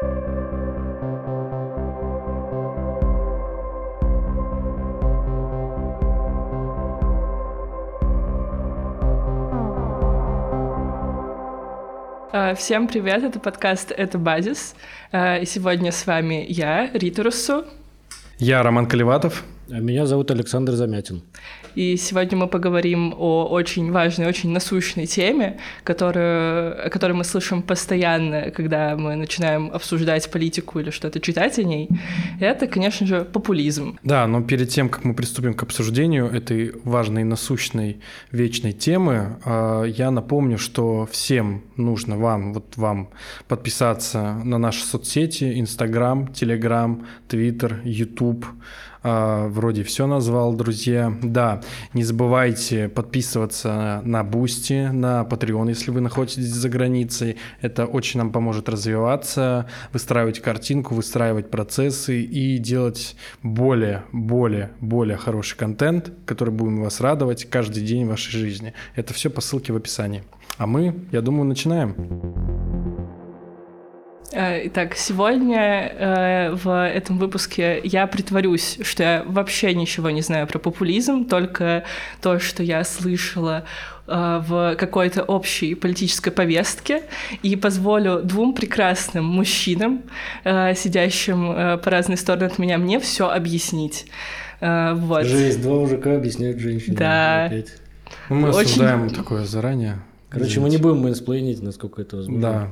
[0.00, 0.04] А,
[12.54, 14.76] всем привет, это подкаст «Это базис».
[15.10, 17.64] А, и сегодня с вами я, Рита Руссу.
[18.38, 19.42] Я Роман Каливатов.
[19.68, 21.22] Меня зовут Александр Замятин.
[21.74, 27.62] И сегодня мы поговорим о очень важной, очень насущной теме, которую, о которой мы слышим
[27.62, 31.88] постоянно, когда мы начинаем обсуждать политику или что-то читать о ней.
[32.40, 33.98] Это, конечно же, популизм.
[34.02, 38.00] Да, но перед тем, как мы приступим к обсуждению этой важной, насущной,
[38.32, 43.10] вечной темы, а, я напомню, что всем нужно вам, вот вам,
[43.48, 51.12] подписаться на наши соцсети, Инстаграм, Телеграм, Твиттер, Ютуб, а, вроде все назвал, друзья.
[51.22, 51.60] Да,
[51.94, 57.36] не забывайте подписываться на Boosty, на Patreon, если вы находитесь за границей.
[57.60, 65.56] Это очень нам поможет развиваться, выстраивать картинку, выстраивать процессы и делать более, более, более хороший
[65.56, 68.74] контент, который будем вас радовать каждый день вашей жизни.
[68.94, 70.22] Это все по ссылке в описании.
[70.56, 72.87] А мы, я думаю, начинаем.
[74.38, 80.46] Э, итак, сегодня э, в этом выпуске я притворюсь, что я вообще ничего не знаю
[80.46, 81.82] про популизм, только
[82.22, 83.64] то, что я слышала
[84.06, 87.02] э, в какой-то общей политической повестке,
[87.42, 90.02] и позволю двум прекрасным мужчинам,
[90.44, 94.06] сидящим по разные стороны от меня, мне все объяснить.
[94.60, 95.24] Вот.
[95.24, 96.96] Жесть, два мужика объясняют женщине.
[96.96, 97.46] Да.
[97.46, 97.72] Опять.
[98.28, 98.60] Мы Очень...
[98.60, 99.98] осуждаем такое заранее.
[100.30, 100.60] Короче, Извините.
[100.60, 102.40] мы не будем мейнсплейнить, насколько это возможно.
[102.40, 102.68] Да.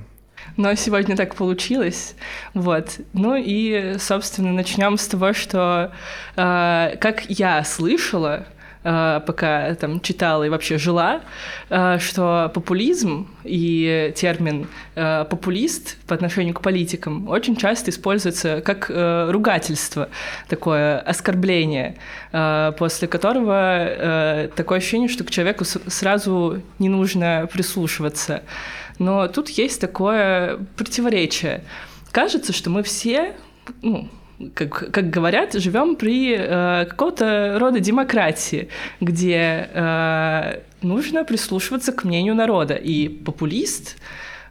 [0.57, 2.15] Но сегодня так получилось.
[2.55, 2.99] Вот.
[3.13, 5.93] Ну и, собственно, начнем с того, что
[6.37, 8.47] э, как я слышала,
[8.83, 11.21] э, пока там читала и вообще жила,
[11.69, 18.91] э, что популизм и термин э, популист по отношению к политикам очень часто используется как
[18.91, 20.09] э, ругательство,
[20.49, 21.97] такое оскорбление,
[22.33, 28.43] э, после которого э, такое ощущение, что к человеку сразу не нужно прислушиваться.
[28.99, 31.62] Но тут есть такое противоречие.
[32.12, 33.34] Кажется, что мы все,
[33.83, 34.09] ну,
[34.55, 38.69] как, как говорят, живем при э, какого-то рода демократии,
[39.01, 42.75] где э, нужно прислушиваться к мнению народа.
[42.75, 43.97] И популист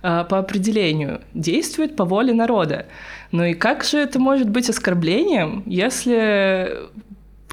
[0.01, 2.88] э, по определению действует по воле народа.
[3.31, 6.72] Ну и как же это может быть оскорблением, если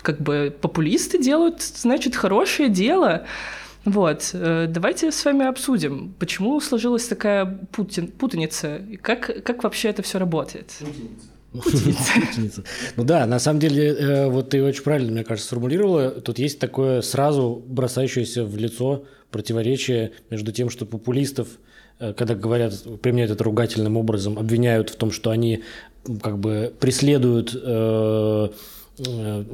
[0.03, 3.25] как бы популисты делают, значит, хорошее дело?
[3.85, 9.89] Вот, э, давайте с вами обсудим, почему сложилась такая путин, путаница, и как, как вообще
[9.89, 10.73] это все работает.
[11.53, 12.13] Путаница.
[12.29, 12.65] Путаница.
[12.97, 16.11] Ну да, на самом деле, э, вот ты очень правильно, мне кажется, сформулировала.
[16.11, 21.49] Тут есть такое сразу бросающееся в лицо противоречие между тем, что популистов,
[21.99, 25.65] э, когда говорят, применяют это ругательным образом, обвиняют в том, что они
[26.21, 27.53] как бы преследуют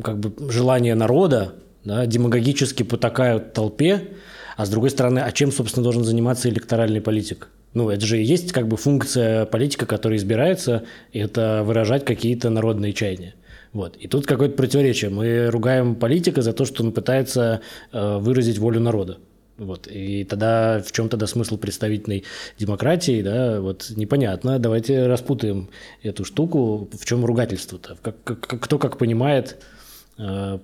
[0.02, 1.54] как бы желание народа,
[1.88, 4.08] да, демагогически потакают толпе,
[4.56, 7.48] а с другой стороны, а чем, собственно, должен заниматься электоральный политик?
[7.74, 12.92] Ну, это же и есть как бы функция политика, которая избирается, это выражать какие-то народные
[12.92, 13.34] чаяния.
[13.72, 13.96] Вот.
[13.96, 15.10] И тут какое-то противоречие.
[15.10, 17.60] Мы ругаем политика за то, что он пытается
[17.92, 19.18] э, выразить волю народа.
[19.58, 19.86] Вот.
[19.86, 22.24] И тогда в чем тогда смысл представительной
[22.58, 24.58] демократии, да, вот непонятно.
[24.58, 25.68] Давайте распутаем
[26.02, 26.88] эту штуку.
[26.92, 27.96] В чем ругательство-то?
[28.00, 29.62] Как, как, кто как понимает,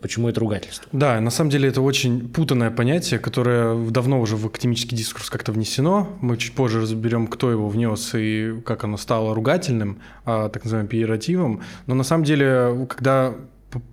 [0.00, 0.88] почему это ругательство?
[0.92, 5.52] Да, на самом деле это очень путанное понятие, которое давно уже в академический дискурс как-то
[5.52, 6.08] внесено.
[6.20, 10.88] Мы чуть позже разберем, кто его внес и как оно стало ругательным, а, так называемым
[10.88, 11.62] пиеративом.
[11.86, 13.34] Но на самом деле, когда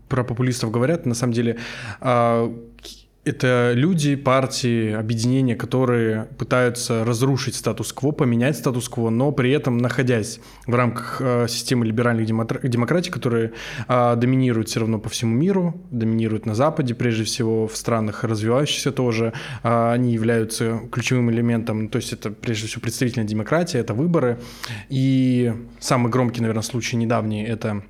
[0.10, 1.58] про популистов говорят, на самом деле
[2.00, 2.52] а,
[3.24, 10.74] это люди, партии, объединения, которые пытаются разрушить статус-кво, поменять статус-кво, но при этом находясь в
[10.74, 13.54] рамках э, системы либеральных демократий, которые
[13.88, 18.92] э, доминируют все равно по всему миру, доминируют на Западе, прежде всего в странах развивающихся
[18.92, 24.40] тоже, э, они являются ключевым элементом, то есть это прежде всего представительная демократия, это выборы.
[24.90, 27.84] И самый громкий, наверное, случай недавний– это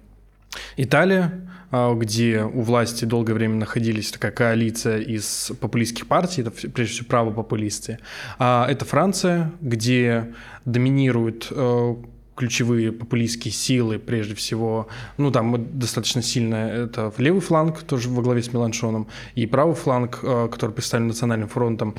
[0.75, 7.07] Италия, где у власти долгое время находились такая коалиция из популистских партий, это прежде всего
[7.07, 8.00] правопопулисты.
[8.39, 10.33] А это Франция, где
[10.65, 11.95] доминируют э,
[12.35, 14.88] ключевые популистские силы, прежде всего,
[15.18, 20.19] ну там достаточно сильно это левый фланг, тоже во главе с Меланшоном, и правый фланг,
[20.24, 21.95] э, который представлен Национальным фронтом.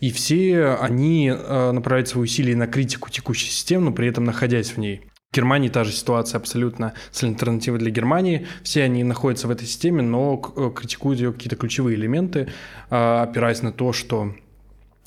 [0.00, 4.70] И все они э, направляют свои усилия на критику текущей системы, но при этом находясь
[4.70, 5.02] в ней.
[5.34, 8.46] Германии та же ситуация абсолютно с альтернативой для Германии.
[8.62, 12.48] Все они находятся в этой системе, но э, критикуют ее какие-то ключевые элементы,
[12.90, 14.34] а, опираясь на то, что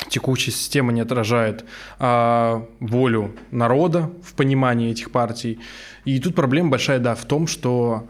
[0.09, 1.65] текущая система не отражает
[1.99, 5.59] а, волю народа в понимании этих партий.
[6.05, 8.07] И тут проблема большая, да, в том, что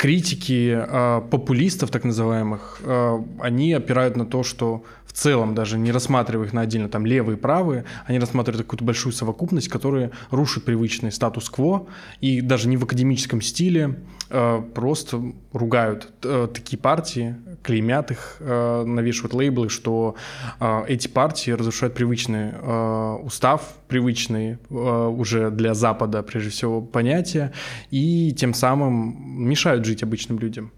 [0.00, 5.92] критики э, популистов, так называемых, э, они опирают на то, что в целом, даже не
[5.92, 10.64] рассматривая их на отдельно там левые и правые, они рассматривают какую-то большую совокупность, которая рушит
[10.64, 11.86] привычный статус-кво,
[12.22, 13.96] и даже не в академическом стиле
[14.30, 15.20] э, просто
[15.52, 20.14] ругают э, такие партии, клеймят их, э, навешивают лейблы, что
[20.60, 27.52] э, эти партии разрушают привычный э, устав, привычные э, уже для Запада, прежде всего, понятия,
[27.90, 30.72] и тем самым мешают жить обычным людям.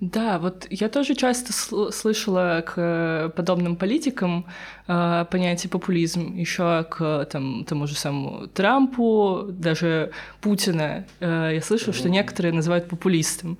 [0.00, 4.46] Да, вот я тоже часто сл- слышала к подобным политикам
[4.86, 11.04] э, понятие популизм, еще к там, тому же самому Трампу, даже Путина.
[11.20, 13.58] Э, я слышала, что некоторые называют популистом.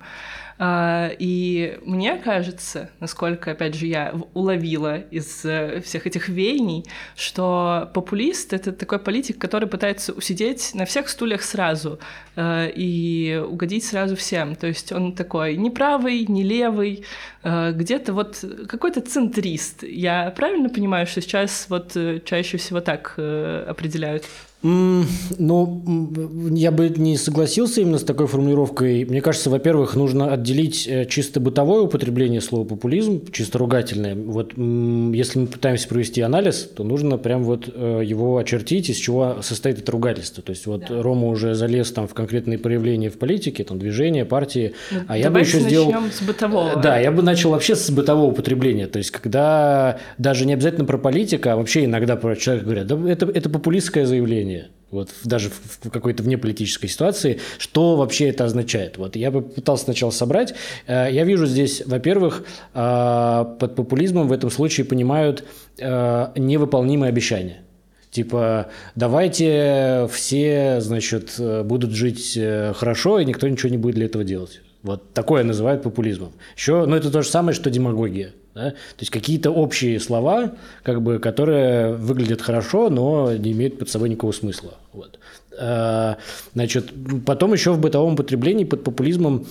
[0.61, 6.85] А, и мне кажется, насколько, опять же, я уловила из э, всех этих веяний,
[7.15, 11.99] что популист— это такой политик, который пытается усидеть на всех стульях сразу
[12.35, 14.57] э, и угодить сразу всем.
[14.57, 17.05] То есть он такой не правый, не левый,
[17.43, 19.83] э, где-то вот какой-то центрист.
[19.83, 21.95] Я правильно понимаю, что сейчас вот
[22.25, 24.25] чаще всего так определяют?
[24.61, 26.11] Ну,
[26.51, 29.05] я бы не согласился именно с такой формулировкой.
[29.05, 34.15] Мне кажется, во-первых, нужно отделить э, чисто бытовое употребление слова популизм, чисто ругательное.
[34.15, 39.37] Вот если мы пытаемся провести анализ, то нужно прям вот э, его очертить, из чего
[39.41, 40.43] состоит это ругательство.
[40.43, 41.01] То есть вот да.
[41.01, 45.31] Рома уже залез там в конкретные проявления в политике, там движения, партии, ну, а я
[45.31, 45.93] бы еще сделал...
[46.11, 46.75] с бытового.
[46.81, 48.87] Да, я бы начал вообще с бытового употребления.
[48.87, 53.09] То есть когда даже не обязательно про политика, а вообще иногда про человека говорят, да
[53.09, 58.97] это, это популистское заявление мышления, вот даже в какой-то внеполитической ситуации, что вообще это означает.
[58.97, 60.55] Вот я бы пытался сначала собрать.
[60.87, 62.43] Э, я вижу здесь, во-первых,
[62.73, 65.43] э, под популизмом в этом случае понимают
[65.77, 67.61] э, невыполнимые обещания.
[68.09, 72.39] Типа, давайте все, значит, будут жить
[72.75, 74.61] хорошо, и никто ничего не будет для этого делать.
[74.83, 76.31] Вот такое называют популизмом.
[76.55, 78.33] Еще, ну, это то же самое, что демагогия.
[78.55, 78.71] Да?
[78.71, 80.53] То есть какие-то общие слова,
[80.83, 84.75] как бы, которые выглядят хорошо, но не имеют под собой никакого смысла.
[84.93, 85.19] Вот.
[85.59, 86.17] А,
[86.53, 86.91] значит,
[87.25, 89.45] потом еще в бытовом потреблении под популизмом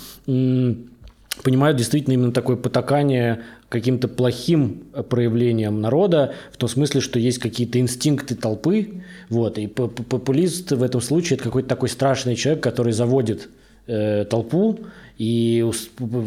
[1.42, 7.78] понимают действительно именно такое потакание каким-то плохим проявлением народа, в том смысле, что есть какие-то
[7.78, 13.50] инстинкты толпы, вот, и популист в этом случае это какой-то такой страшный человек, который заводит
[13.86, 14.80] э, толпу,
[15.18, 15.68] и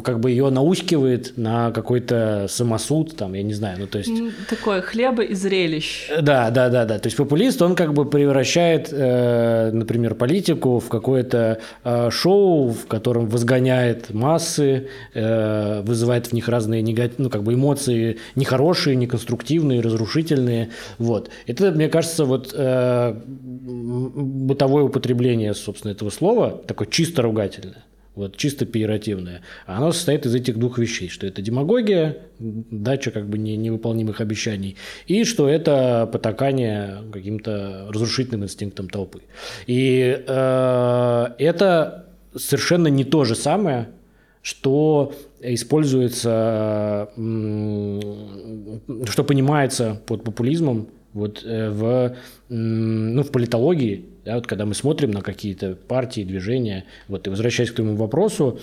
[0.04, 4.12] как бы ее наускивает на какой-то самосуд, там, я не знаю, ну то есть...
[4.50, 6.10] Такое хлеба и зрелищ.
[6.22, 7.00] Да, да, да, да.
[7.00, 12.86] То есть популист, он как бы превращает, э, например, политику в какое-то э, шоу, в
[12.88, 19.80] котором возгоняет массы, э, вызывает в них разные негатив, ну как бы эмоции нехорошие, неконструктивные,
[19.80, 20.72] разрушительные.
[20.98, 21.30] Вот.
[21.48, 27.86] Это, мне кажется, вот э, бытовое употребление, собственно, этого слова, такое чисто ругательное
[28.16, 33.38] вот чисто пиеративное, оно состоит из этих двух вещей, что это демагогия, дача как бы
[33.38, 34.76] не, невыполнимых обещаний,
[35.08, 39.22] и что это потакание каким-то разрушительным инстинктом толпы.
[39.66, 43.90] И э, это совершенно не то же самое,
[44.42, 52.16] что используется, что понимается под популизмом вот э, в,
[52.50, 57.72] ну, в политологии да, вот когда мы смотрим на какие-то партии, движения, вот, и возвращаясь
[57.72, 58.60] к твоему вопросу,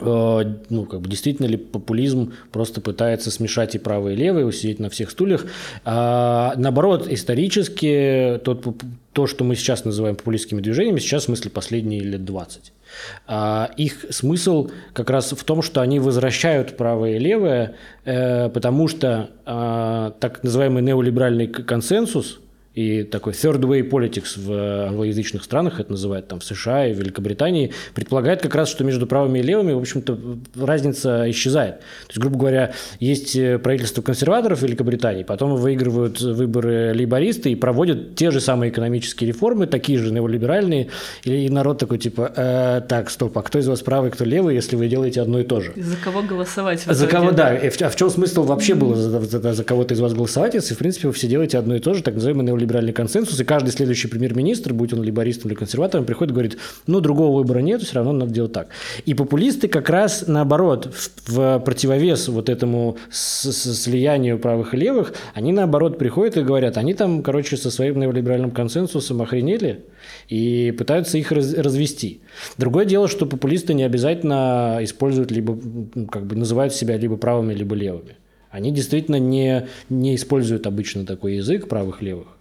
[0.00, 4.78] э, ну, как бы действительно ли популизм просто пытается смешать и правые, и левые, усидеть
[4.78, 5.46] на всех стульях.
[5.84, 8.66] А, наоборот, исторически тот,
[9.14, 12.72] то, что мы сейчас называем популистскими движениями, сейчас в смысле последние лет 20.
[13.26, 18.86] А, их смысл как раз в том, что они возвращают правое и левое, э, потому
[18.86, 22.40] что а, так называемый неолиберальный консенсус–
[22.74, 27.72] и такой third way politics в англоязычных странах, это называют там в США и Великобритании,
[27.94, 30.18] предполагает как раз, что между правыми и левыми, в общем-то,
[30.54, 31.80] разница исчезает.
[31.80, 38.14] То есть, грубо говоря, есть э, правительство консерваторов Великобритании, потом выигрывают выборы лейбористы и проводят
[38.14, 40.88] те же самые экономические реформы, такие же неолиберальные,
[41.24, 44.76] и народ такой типа, э, так, стоп, а кто из вас правый, кто левый, если
[44.76, 45.72] вы делаете одно и то же?
[45.76, 46.82] За кого голосовать?
[46.82, 47.58] За кого, да.
[47.58, 50.78] А в чем смысл вообще было за, за, за кого-то из вас голосовать, если, в
[50.78, 53.70] принципе, вы все делаете одно и то же, так называемый неолиберальный либеральный консенсус, и каждый
[53.70, 57.96] следующий премьер-министр, будь он либористом или консерватором, приходит и говорит, ну, другого выбора нет, все
[57.96, 58.68] равно надо делать так.
[59.06, 64.76] И популисты как раз наоборот, в, в противовес вот этому с, с, слиянию правых и
[64.76, 69.84] левых, они наоборот приходят и говорят, они там, короче, со своим неолиберальным консенсусом охренели,
[70.28, 72.20] и пытаются их раз, развести.
[72.56, 75.58] Другое дело, что популисты не обязательно используют либо,
[76.10, 78.16] как бы называют себя либо правыми, либо левыми.
[78.50, 82.37] Они действительно не, не используют обычно такой язык правых-левых.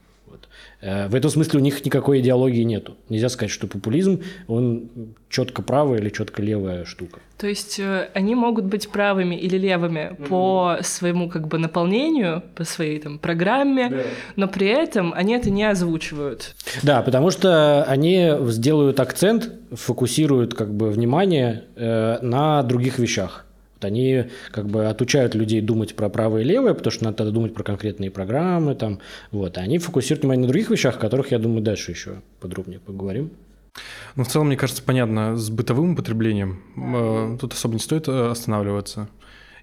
[0.82, 2.98] Э, в этом смысле у них никакой идеологии нету.
[3.10, 4.90] Нельзя сказать, что популизм, он
[5.30, 7.20] четко правая или четко левая штука.
[7.38, 10.28] То есть э, они могут быть правыми или левыми mm-hmm.
[10.28, 14.06] по своему как бы наполнению, по своей там программе, yeah.
[14.36, 16.56] но при этом они это не озвучивают.
[16.84, 23.47] Да, потому что они сделают акцент, фокусируют как бы внимание э, на других вещах.
[23.78, 27.54] Вот они как бы отучают людей думать про правое и левое, потому что надо думать
[27.54, 29.00] про конкретные программы, там,
[29.32, 29.60] вот.
[29.60, 33.30] А они фокусируют внимание на других вещах, о которых, я думаю, дальше еще подробнее поговорим.
[34.16, 38.30] Ну, в целом, мне кажется, понятно, с бытовым употреблением э, тут особо не стоит э,
[38.32, 39.10] останавливаться.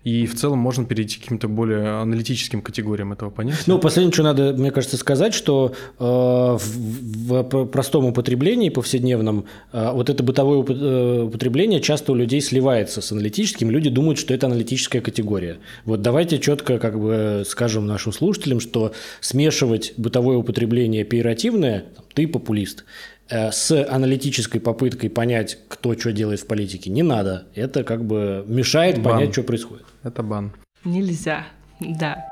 [0.05, 3.63] И в целом можно перейти к каким-то более аналитическим категориям этого понятия.
[3.67, 9.91] Ну, последнее, что надо, мне кажется, сказать, что э, в, в простом употреблении повседневном э,
[9.93, 13.71] вот это бытовое э, употребление часто у людей сливается с аналитическим.
[13.71, 15.57] Люди думают, что это аналитическая категория.
[15.87, 22.85] Вот давайте четко как бы скажем нашим слушателям, что смешивать бытовое употребление пиеративное, ты популист,
[23.29, 27.47] с аналитической попыткой понять, кто что делает в политике, не надо.
[27.55, 29.15] Это как бы мешает бан.
[29.15, 29.87] понять, что происходит.
[30.03, 30.53] Это бан.
[30.85, 31.47] Нельзя,
[31.81, 32.27] да.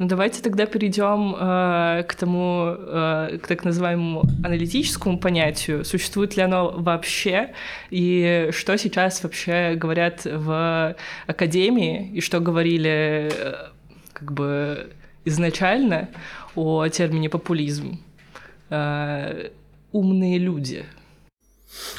[0.00, 5.84] Ну давайте тогда перейдем э, к тому, э, к так называемому аналитическому понятию.
[5.84, 7.52] Существует ли оно вообще?
[7.90, 12.12] И что сейчас вообще говорят в академии?
[12.14, 13.54] И что говорили э,
[14.14, 14.90] как бы
[15.24, 16.08] изначально
[16.54, 17.98] о термине популизм.
[18.70, 19.48] Э,
[19.92, 20.84] умные люди.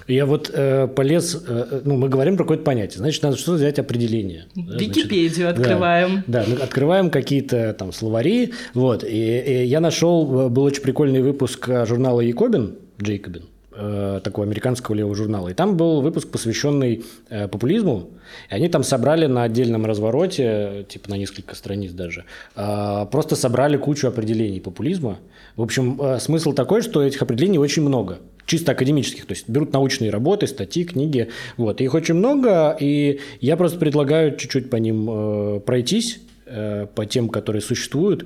[0.07, 3.79] Я вот э, полез, э, ну, мы говорим про какое-то понятие, значит, надо что-то взять
[3.79, 4.47] определение.
[4.55, 6.23] Википедию значит, открываем.
[6.27, 11.69] Да, да, открываем какие-то там словари, вот, и, и я нашел, был очень прикольный выпуск
[11.85, 15.47] журнала Якобин, Джейкобин, Э, такого американского левого журнала.
[15.49, 18.09] И там был выпуск, посвященный э, популизму.
[18.49, 22.25] И они там собрали на отдельном развороте, типа на несколько страниц даже,
[22.55, 25.19] э, просто собрали кучу определений популизма.
[25.55, 28.19] В общем, э, смысл такой, что этих определений очень много.
[28.45, 33.55] Чисто академических, то есть берут научные работы, статьи, книги, вот, их очень много, и я
[33.55, 38.25] просто предлагаю чуть-чуть по ним э, пройтись, э, по тем, которые существуют,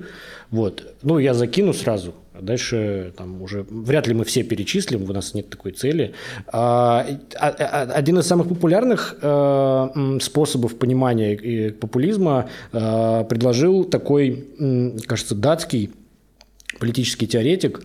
[0.50, 5.34] вот, ну, я закину сразу, дальше там уже вряд ли мы все перечислим, у нас
[5.34, 6.14] нет такой цели.
[6.48, 7.06] А,
[7.38, 14.46] а, а, один из самых популярных э, способов понимания популизма э, предложил такой,
[15.06, 15.90] кажется, датский
[16.78, 17.82] политический теоретик,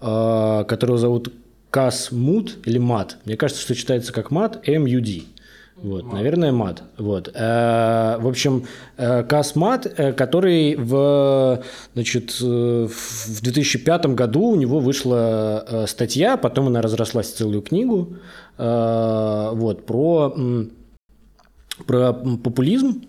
[0.00, 1.32] э, которого зовут
[1.70, 3.16] Кас Мут или Мат.
[3.24, 5.22] Мне кажется, что читается как Мат, М-Ю-Д.
[5.82, 6.12] Вот, мат.
[6.12, 6.84] наверное, мат.
[6.96, 7.28] Вот.
[7.34, 11.62] Э, в общем, э, Кас Мат, э, который в,
[11.94, 18.16] значит, в 2005 году у него вышла статья, потом она разрослась в целую книгу,
[18.58, 20.34] вот, про,
[21.86, 23.02] про популизм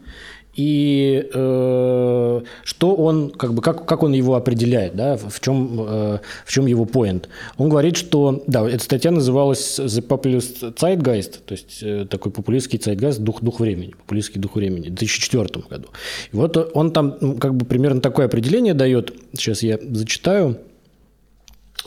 [0.56, 6.20] и э, что он, как бы, как, как он его определяет, да, в чем, э,
[6.46, 7.26] в чем его point.
[7.58, 12.80] Он говорит, что, да, эта статья называлась The Populist Zeitgeist, то есть э, такой популистский
[12.80, 15.88] zeitgeist, дух, дух времени, популистский дух времени, в 2004 году.
[16.32, 20.58] И вот он там как бы примерно такое определение дает, сейчас я зачитаю,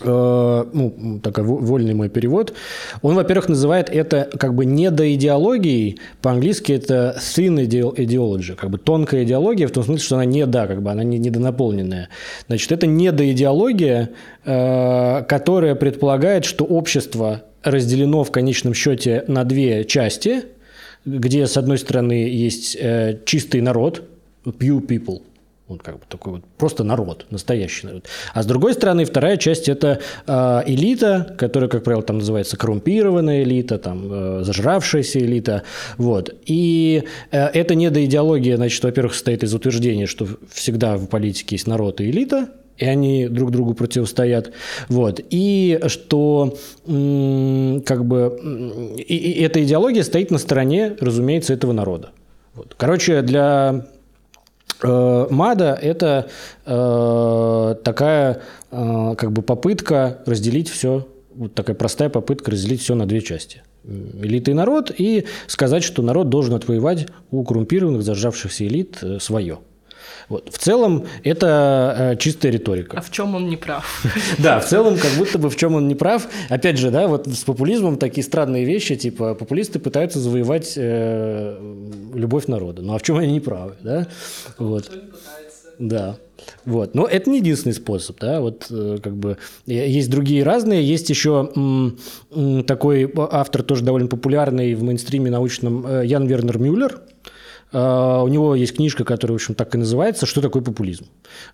[0.02, 2.52] ну, такой вольный мой перевод,
[3.02, 9.66] он, во-первых, называет это как бы недоидеологией, по-английски это thin ideology, как бы тонкая идеология,
[9.68, 12.08] в том смысле, что она не да, как бы она не недонаполненная.
[12.46, 14.10] Значит, это недоидеология,
[14.44, 20.44] э, которая предполагает, что общество разделено в конечном счете на две части,
[21.04, 24.02] где, с одной стороны, есть э, чистый народ,
[24.44, 25.22] pure people–
[25.68, 28.04] вот как бы такой вот просто народ, настоящий народ.
[28.32, 33.42] А с другой стороны, вторая часть– это э, элита, которая, как правило, там называется коррумпированная
[33.42, 35.64] элита, там, э, зажравшаяся элита.
[35.98, 36.34] Вот.
[36.46, 42.00] И э, эта недоидеология, значит, во-первых, состоит из утверждения, что всегда в политике есть народ
[42.00, 44.52] и элита, и они друг другу противостоят.
[44.88, 45.20] Вот.
[45.30, 52.10] И что как бы и, и эта идеология стоит на стороне, разумеется, этого народа.
[52.54, 52.74] Вот.
[52.76, 53.86] Короче, для
[54.82, 56.28] МАДА– это
[56.66, 63.06] э, такая э, как бы попытка разделить все, вот такая простая попытка разделить все на
[63.06, 63.62] две части.
[63.84, 69.60] Элита и народ, и сказать, что народ должен отвоевать у коррумпированных, зажавшихся элит свое.
[70.28, 70.52] Вот.
[70.52, 72.98] В целом это э, чистая риторика.
[72.98, 74.04] А в чем он не прав?
[74.38, 76.26] Да, в целом как будто бы в чем он не прав.
[76.48, 81.58] Опять же, да, вот с популизмом такие странные вещи, типа популисты пытаются завоевать э,
[82.14, 82.82] любовь народа.
[82.82, 84.06] Ну а в чем они не правы, да?
[84.58, 84.90] Вот.
[85.78, 86.16] Да.
[86.64, 86.94] Вот.
[86.94, 91.50] Но это не единственный способ, да, вот э, как бы есть другие разные, есть еще
[91.54, 97.00] м, такой автор тоже довольно популярный в мейнстриме научном э, Ян Вернер Мюллер,
[97.78, 101.06] у него есть книжка, которая, в общем, так и называется «Что такое популизм?».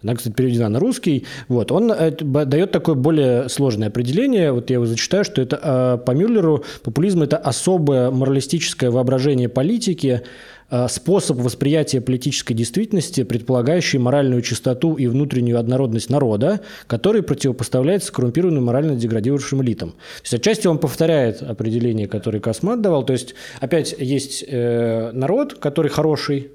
[0.03, 1.27] Она, кстати, переведена на русский.
[1.49, 1.73] Вот.
[1.73, 4.53] Он дает такое более сложное определение.
[4.53, 10.62] Вот я его зачитаю, что это по Мюллеру популизм– это особое моралистическое воображение политики, Э,
[10.89, 18.97] способ восприятия политической действительности, предполагающий моральную чистоту и внутреннюю однородность народа, который противопоставляется коррумпированным морально
[18.97, 19.91] деградирующим элитам.
[19.91, 23.05] То есть отчасти он повторяет определение, которое Космат давал.
[23.05, 26.51] То есть опять есть э, народ, который хороший,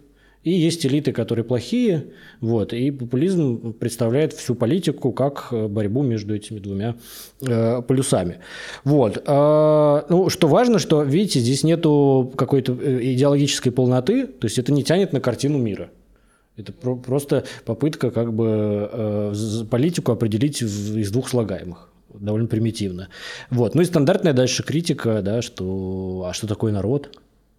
[0.47, 2.05] и есть элиты, которые плохие,
[2.39, 6.95] вот, и популизм представляет всю политику как э, борьбу между этими двумя
[7.41, 8.37] э, полюсами.
[8.85, 9.21] Вот.
[9.25, 14.71] Э, ну, что важно, что, видите, здесь нету какой-то э, идеологической полноты, то есть это
[14.71, 15.89] не тянет на картину мира.
[16.55, 19.33] Это про- просто попытка как бы э,
[19.69, 23.09] политику определить в, из двух слагаемых довольно примитивно.
[23.51, 23.75] Вот.
[23.75, 27.11] Ну и стандартная дальше критика, да, что а что такое народ?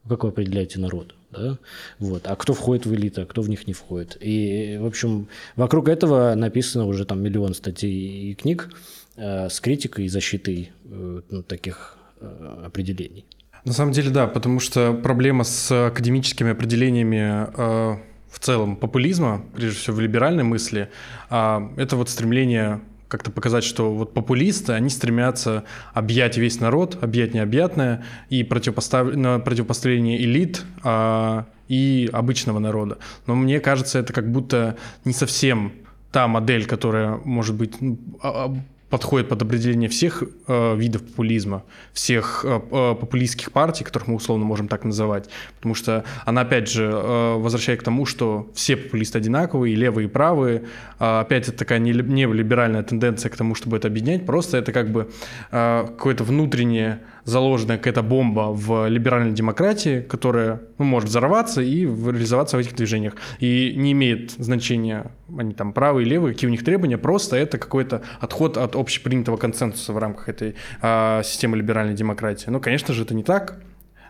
[0.08, 1.14] Как вы определяете народ?
[1.30, 1.58] Да?
[1.98, 2.26] Вот.
[2.26, 4.16] А кто входит в элиту, а кто в них не входит.
[4.20, 8.70] И, в общем, вокруг этого написано уже там миллион статей и книг
[9.16, 13.26] э, с критикой и защитой э, ну, таких э, определений.
[13.64, 17.98] На самом деле, да, потому что проблема с академическими определениями э,
[18.30, 20.88] в целом популизма, прежде всего в либеральной мысли,
[21.30, 27.34] э, это вот стремление как-то показать, что вот популисты, они стремятся объять весь народ, объять
[27.34, 29.08] необъятное и противопостав...
[29.44, 32.98] противопоставление элит а, и обычного народа.
[33.26, 35.72] Но мне кажется, это как будто не совсем
[36.12, 38.56] та модель, которая может быть ну, а, а,
[38.90, 44.44] подходит под определение всех э, видов популизма, всех э, э, популистских партий, которых мы условно
[44.44, 49.18] можем так называть, потому что она опять же э, возвращает к тому, что все популисты
[49.18, 50.64] одинаковые, и левые, и правые.
[50.98, 54.24] Э, опять это такая неолиберальная тенденция к тому, чтобы это объединять.
[54.24, 55.10] Просто это как бы
[55.50, 62.56] э, какое-то внутреннее заложенная какая-то бомба в либеральной демократии, которая ну, может взорваться и реализоваться
[62.56, 63.14] в этих движениях.
[63.38, 68.02] И не имеет значения, они там правые левые, какие у них требования, просто это какой-то
[68.20, 72.48] отход от общепринятого консенсуса в рамках этой а, системы либеральной демократии.
[72.48, 73.60] Но, конечно же, это не так.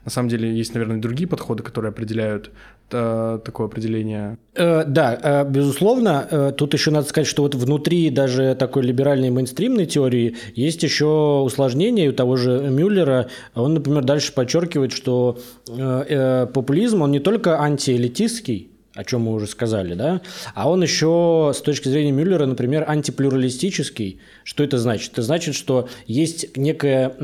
[0.08, 2.50] На самом деле есть, наверное, другие подходы, которые определяют
[2.90, 4.38] э, такое определение.
[4.54, 6.26] Э, да, э, безусловно.
[6.30, 11.42] Э, тут еще надо сказать, что вот внутри даже такой либеральной мейнстримной теории есть еще
[11.44, 13.28] усложнение у того же Мюллера.
[13.54, 19.32] Он, например, дальше подчеркивает, что э, э, популизм, он не только антиэлитистский, о чем мы
[19.32, 20.22] уже сказали, да,
[20.56, 24.18] а он еще с точки зрения Мюллера, например, антиплюралистический.
[24.42, 25.12] Что это значит?
[25.12, 27.14] Это значит, что есть некая,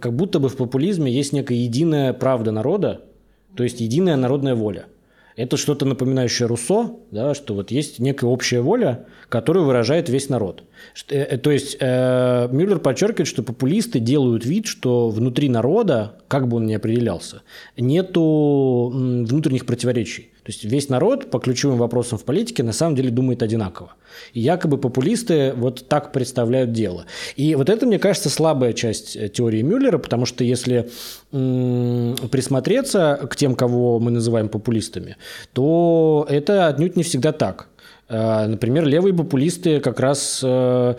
[0.00, 3.02] как будто бы в популизме есть некая единая правда народа,
[3.54, 4.86] то есть единая народная воля.
[5.36, 10.64] Это что-то напоминающее Руссо, да, что вот есть некая общая воля, которую выражает весь народ.
[11.08, 16.56] Э, то есть э, Мюллер подчеркивает, что популисты делают вид, что внутри народа, как бы
[16.56, 17.42] он ни определялся,
[17.76, 20.30] нету внутренних противоречий.
[20.50, 23.92] То есть весь народ по ключевым вопросам в политике на самом деле думает одинаково.
[24.32, 27.06] И якобы популисты вот так представляют дело.
[27.36, 30.90] И вот это, мне кажется, слабая часть э, теории Мюллера, потому что если
[31.30, 35.16] присмотреться к тем, кого мы называем популистами,
[35.52, 37.68] то это отнюдь не всегда так.
[38.10, 40.94] Э, например, левые популисты как раз э,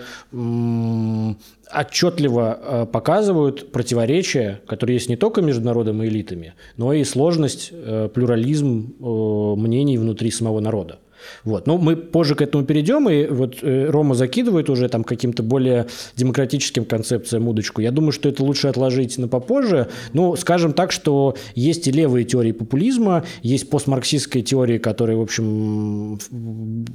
[1.74, 7.74] отчетливо э, показывают противоречия, которые есть не только между народом и элитами, но и сложность,
[8.14, 11.00] плюрализм мнений внутри самого народа.
[11.44, 11.68] Вот.
[11.68, 15.88] Ну, мы позже к этому перейдем, и вот э, Рома закидывает уже там каким-то более
[16.16, 17.82] демократическим концепциям удочку.
[17.82, 19.88] Я думаю, что это лучше отложить на попозже.
[20.14, 26.20] Ну, скажем так, что есть и левые теории популизма, есть постмарксистская теория, которая, в общем,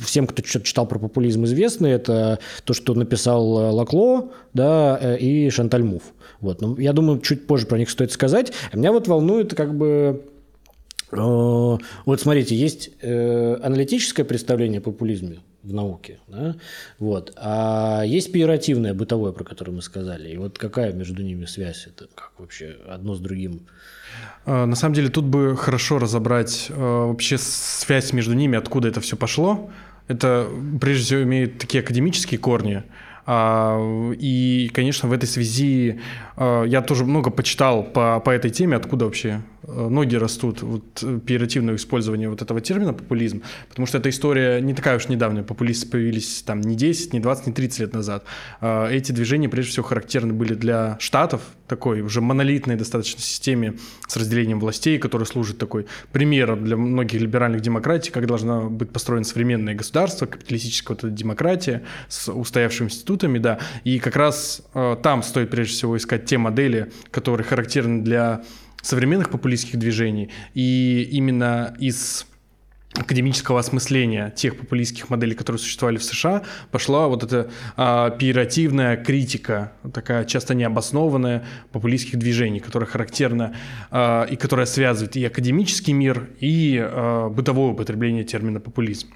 [0.04, 1.86] всем, кто читал про популизм, известны.
[1.86, 6.02] Это то, что написал э, Лакло да, э, и Шанталь Муф.
[6.40, 6.60] Вот.
[6.60, 8.52] Но я думаю, чуть позже про них стоит сказать.
[8.72, 10.22] Меня вот волнует как бы
[11.24, 16.56] вот смотрите, есть э, аналитическое представление о популизме в науке, да?
[16.98, 20.30] вот, а есть пиеративное, бытовое, про которое мы сказали.
[20.30, 21.86] И вот какая между ними связь?
[21.86, 23.66] Это как вообще одно с другим?
[24.44, 29.00] А, на самом деле тут бы хорошо разобрать э, вообще связь между ними, откуда это
[29.00, 29.70] все пошло.
[30.08, 30.48] Это
[30.80, 32.84] прежде всего имеет такие академические корни.
[33.26, 33.76] А,
[34.18, 36.00] и, конечно, в этой связи
[36.38, 41.16] я тоже много почитал по, по этой теме, откуда вообще Э, ноги растут вот, э,
[41.16, 45.42] оперативное использование вот этого термина популизм, потому что эта история не такая уж недавняя.
[45.42, 48.24] Популисты появились там не 10, не 20, не 30 лет назад.
[48.60, 53.74] А, эти движения прежде всего характерны были для штатов, такой уже монолитной достаточно системе
[54.06, 59.24] с разделением властей, которая служит такой примером для многих либеральных демократий, как должна быть построена
[59.24, 63.58] современное государство, капиталистическая вот эта демократия с устоявшими институтами, да.
[63.84, 68.42] И как раз э, там стоит прежде всего искать те модели, которые характерны для
[68.82, 72.26] современных популистских движений, и именно из
[72.94, 79.72] академического осмысления тех популистских моделей, которые существовали в США, пошла вот эта а, пиеративная критика,
[79.92, 83.54] такая часто необоснованная популистских движений, которая характерна
[83.90, 89.08] а, и которая связывает и академический мир, и а, бытовое употребление термина популизм.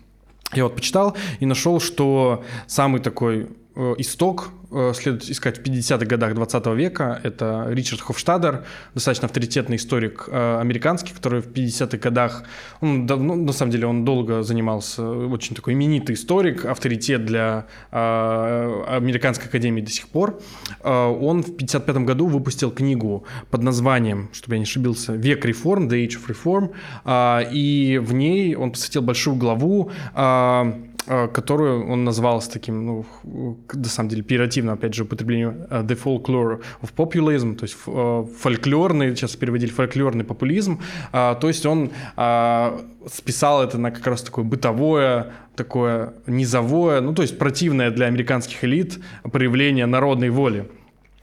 [0.53, 4.60] Я вот почитал и нашел, что самый такой Э, исток э,
[4.94, 7.20] следует искать в 50-х годах 20 века.
[7.22, 12.44] Это Ричард Хофштадер, достаточно авторитетный историк э, американский, который в 50-х годах,
[12.80, 19.48] он давно, на самом деле он долго занимался, очень такой именитый историк, авторитет для Американской
[19.48, 20.40] академии до сих пор.
[20.83, 26.06] Он в 55 году выпустил книгу под названием, чтобы я не ошибился, «Век реформ», «The
[26.06, 30.72] Age of Reform», и в ней он посвятил большую главу Э,
[31.07, 33.07] которую он назвал с таким, ну,
[33.73, 38.27] на самом деле, пиративным, опять же, употреблением uh, the folklore of populism, то есть uh,
[38.39, 40.81] фольклорный, сейчас переводили фольклорный популизм,
[41.13, 41.91] то есть он
[43.07, 48.63] списал это на как раз такое бытовое, такое низовое, ну, то есть противное для американских
[48.65, 50.71] элит проявление народной воли.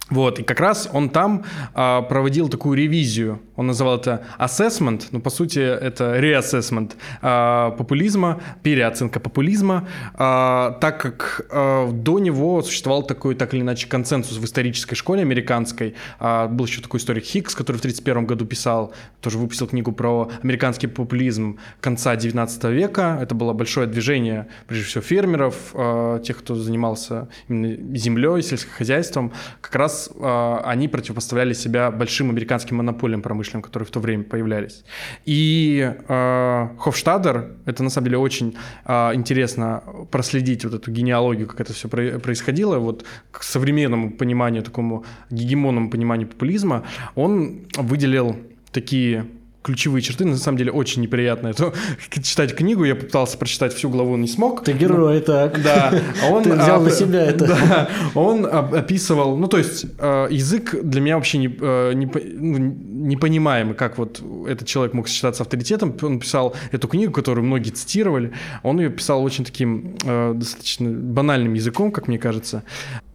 [0.10, 1.44] Вот, и как раз он там
[1.74, 3.42] а, проводил такую ревизию.
[3.58, 11.02] Он называл это assessment, но по сути это reassessment а, популизма, переоценка популизма, а, так
[11.02, 15.96] как а, до него существовал такой, так или иначе, консенсус в исторической школе американской.
[16.20, 20.32] А, был еще такой историк Хикс, который в 1931 году писал, тоже выпустил книгу про
[20.42, 23.20] американский популизм конца 19 века.
[23.22, 29.34] Это было большое движение, прежде всего, фермеров, а, тех, кто занимался именно землей, сельскохозяйством.
[29.60, 34.84] Как раз э, они противопоставляли себя большим американским монополиям промышленным, которые в то время появлялись.
[35.26, 38.56] И э, Хофштадер, это на самом деле очень
[38.86, 45.06] э, интересно проследить вот эту генеалогию, как это все происходило, вот к современному пониманию, такому
[45.30, 46.84] гегемонному пониманию популизма,
[47.16, 48.36] он выделил
[48.72, 49.26] такие
[49.68, 51.74] ключевые черты, на самом деле очень неприятно это
[52.24, 54.64] читать книгу, я попытался прочитать всю главу, не смог.
[54.64, 55.62] Ты герой, так.
[55.62, 55.94] Да.
[56.30, 57.48] Он, Ты взял на себя это.
[57.58, 62.58] Да, он описывал, ну то есть э, язык для меня вообще не, э, не, ну,
[62.58, 65.96] непонимаемый, как вот этот человек мог считаться авторитетом.
[66.02, 68.32] Он писал эту книгу, которую многие цитировали,
[68.64, 72.64] он ее писал очень таким э, достаточно банальным языком, как мне кажется.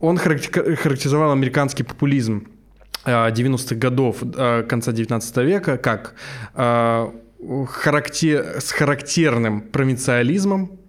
[0.01, 2.47] Он характеризовал американский популизм
[3.05, 6.15] 90-х годов, э, конца 19 века, как
[6.55, 7.11] э,
[7.69, 10.82] характер, с характерным провинциализмом,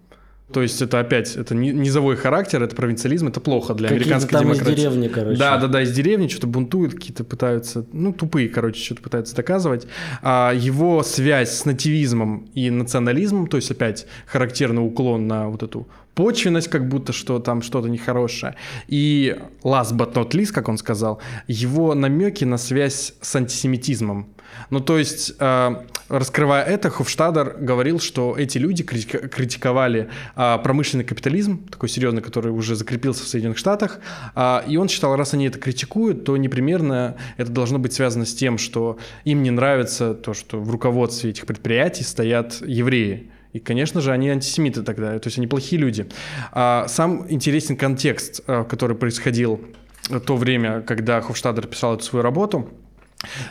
[0.52, 4.42] то есть это опять, это низовой характер, это провинциализм, это плохо для Какие-то американской там
[4.44, 4.72] демократии.
[4.72, 5.38] из деревни, короче.
[5.38, 9.86] Да, да, да, из деревни что-то бунтуют, какие-то пытаются, ну, тупые, короче, что-то пытаются доказывать.
[10.22, 15.88] А его связь с нативизмом и национализмом, то есть опять характерный уклон на вот эту
[16.14, 18.54] почвенность, как будто что там что-то нехорошее.
[18.86, 24.28] И last but not least, как он сказал, его намеки на связь с антисемитизмом.
[24.70, 25.76] Ну, то есть, э,
[26.08, 32.76] раскрывая это, Хофштадер говорил, что эти люди критиковали э, промышленный капитализм, такой серьезный, который уже
[32.76, 34.00] закрепился в Соединенных Штатах,
[34.34, 38.34] э, и он считал, раз они это критикуют, то непримерно это должно быть связано с
[38.34, 43.30] тем, что им не нравится то, что в руководстве этих предприятий стоят евреи.
[43.52, 46.08] И, конечно же, они антисемиты тогда, то есть они плохие люди.
[46.50, 49.60] А сам интересен контекст, который происходил
[50.08, 52.68] в то время, когда Хофштадер писал эту свою работу.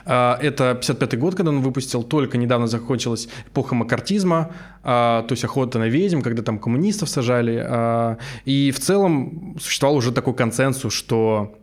[0.05, 4.51] А, это 55 год, когда он выпустил, только недавно закончилась эпоха макартизма,
[4.83, 7.63] а, то есть охота на ведьм, когда там коммунистов сажали.
[7.65, 11.55] А, и в целом существовал уже такой консенсус, что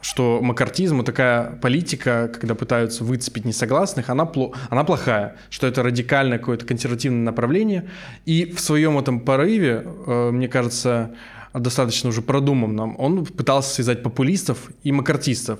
[0.00, 5.82] что макартизм и такая политика, когда пытаются выцепить несогласных, она, пло- она плохая, что это
[5.82, 7.88] радикальное какое-то консервативное направление.
[8.24, 11.12] И в своем этом порыве, э, мне кажется,
[11.52, 15.58] достаточно уже продуманном, он пытался связать популистов и макартистов.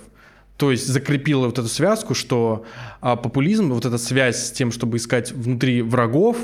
[0.57, 2.65] То есть закрепил вот эту связку, что
[3.01, 6.37] а, популизм, вот эта связь с тем, чтобы искать внутри врагов,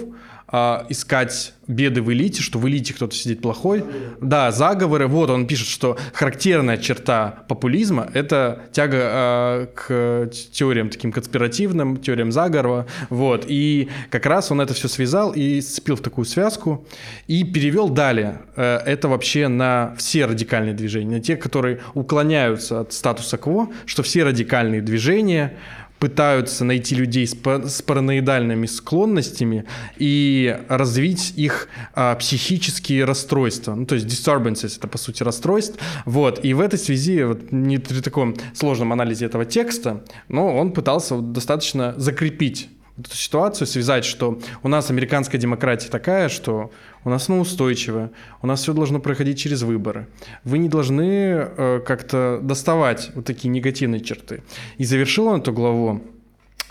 [0.52, 3.84] а, искать беды в элите, что в элите кто-то сидит плохой.
[4.20, 5.06] Да, заговоры.
[5.06, 12.32] Вот он пишет, что характерная черта популизма– это тяга э, к теориям таким конспиративным, теориям
[12.32, 12.86] заговора.
[13.08, 13.44] Вот.
[13.46, 16.86] И как раз он это все связал и сцепил в такую связку
[17.28, 18.40] и перевел далее.
[18.56, 24.02] Э, это вообще на все радикальные движения, на те, которые уклоняются от статуса кво, что
[24.02, 25.56] все радикальные движения
[26.00, 29.66] пытаются найти людей с, параноидальными склонностями
[29.98, 33.74] и развить их а, психические расстройства.
[33.74, 35.78] Ну, то есть disturbances— это, по сути, расстройств.
[36.06, 36.42] Вот.
[36.42, 41.16] И в этой связи, вот, не при таком сложном анализе этого текста, но он пытался
[41.16, 46.70] вот, достаточно закрепить эту ситуацию, связать, что у нас американская демократия такая, что
[47.04, 48.10] у нас оно устойчивое,
[48.42, 50.08] у нас все должно проходить через выборы.
[50.44, 54.42] Вы не должны э, как-то доставать вот такие негативные черты.
[54.78, 56.02] И завершил он эту главу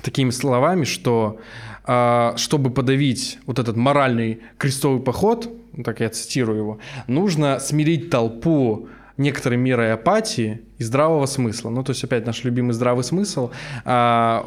[0.01, 1.39] такими словами, что
[1.87, 5.49] э, чтобы подавить вот этот моральный крестовый поход,
[5.83, 11.69] так я цитирую его, нужно смирить толпу некоторой мерой апатии и здравого смысла.
[11.69, 13.51] Ну, то есть, опять, наш любимый здравый смысл.
[13.83, 14.45] А,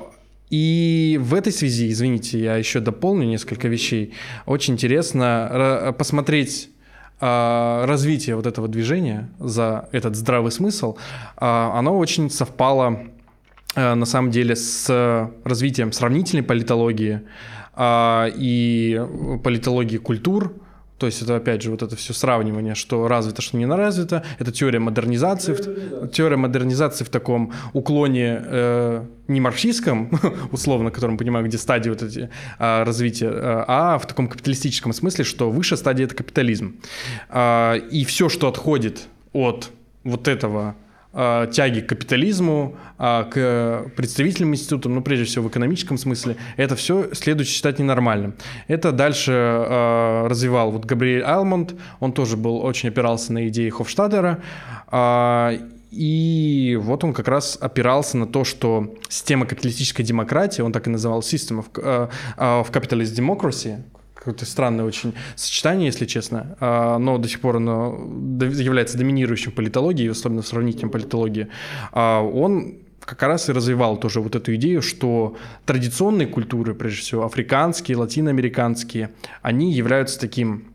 [0.53, 4.13] и в этой связи, извините, я еще дополню несколько вещей.
[4.45, 6.69] Очень интересно посмотреть
[7.21, 10.99] а, развитие вот этого движения за этот здравый смысл.
[11.37, 13.07] Оно очень совпало
[13.75, 17.23] на самом деле с развитием сравнительной политологии
[17.81, 19.07] и
[19.43, 20.53] политологии культур,
[21.03, 24.23] то есть это, опять же, вот это все сравнивание, что развито, что не развито.
[24.39, 25.53] Это теория модернизации.
[25.53, 30.13] Теория, теория модернизации в таком уклоне э, не марксистском,
[30.53, 35.25] условно, которым понимаю, где стадии вот эти э, развития, э, а в таком капиталистическом смысле,
[35.25, 36.77] что высшая стадия— это капитализм.
[37.31, 39.73] Э, и все, что отходит от
[40.05, 40.77] вот этого
[41.13, 47.13] тяги к капитализму, а, к представительным институтам, ну, прежде всего, в экономическом смысле, это все
[47.13, 48.35] следует считать ненормальным.
[48.69, 54.41] Это дальше э, развивал вот Габриэль Алмонд, он тоже был, очень опирался на идеи Хофштадера,
[54.87, 55.53] а,
[55.91, 60.91] и вот он как раз опирался на то, что система капиталистической демократии, он так и
[60.91, 63.83] называл System of, uh, of Capitalist Democracy,
[64.23, 67.99] какое-то странное очень сочетание, если честно, а, но до сих пор оно
[68.41, 71.49] является доминирующим в политологии, особенно в сравнительной политологии,
[71.91, 77.25] а, он как раз и развивал тоже вот эту идею, что традиционные культуры, прежде всего
[77.25, 79.11] африканские, латиноамериканские,
[79.43, 80.69] они являются таким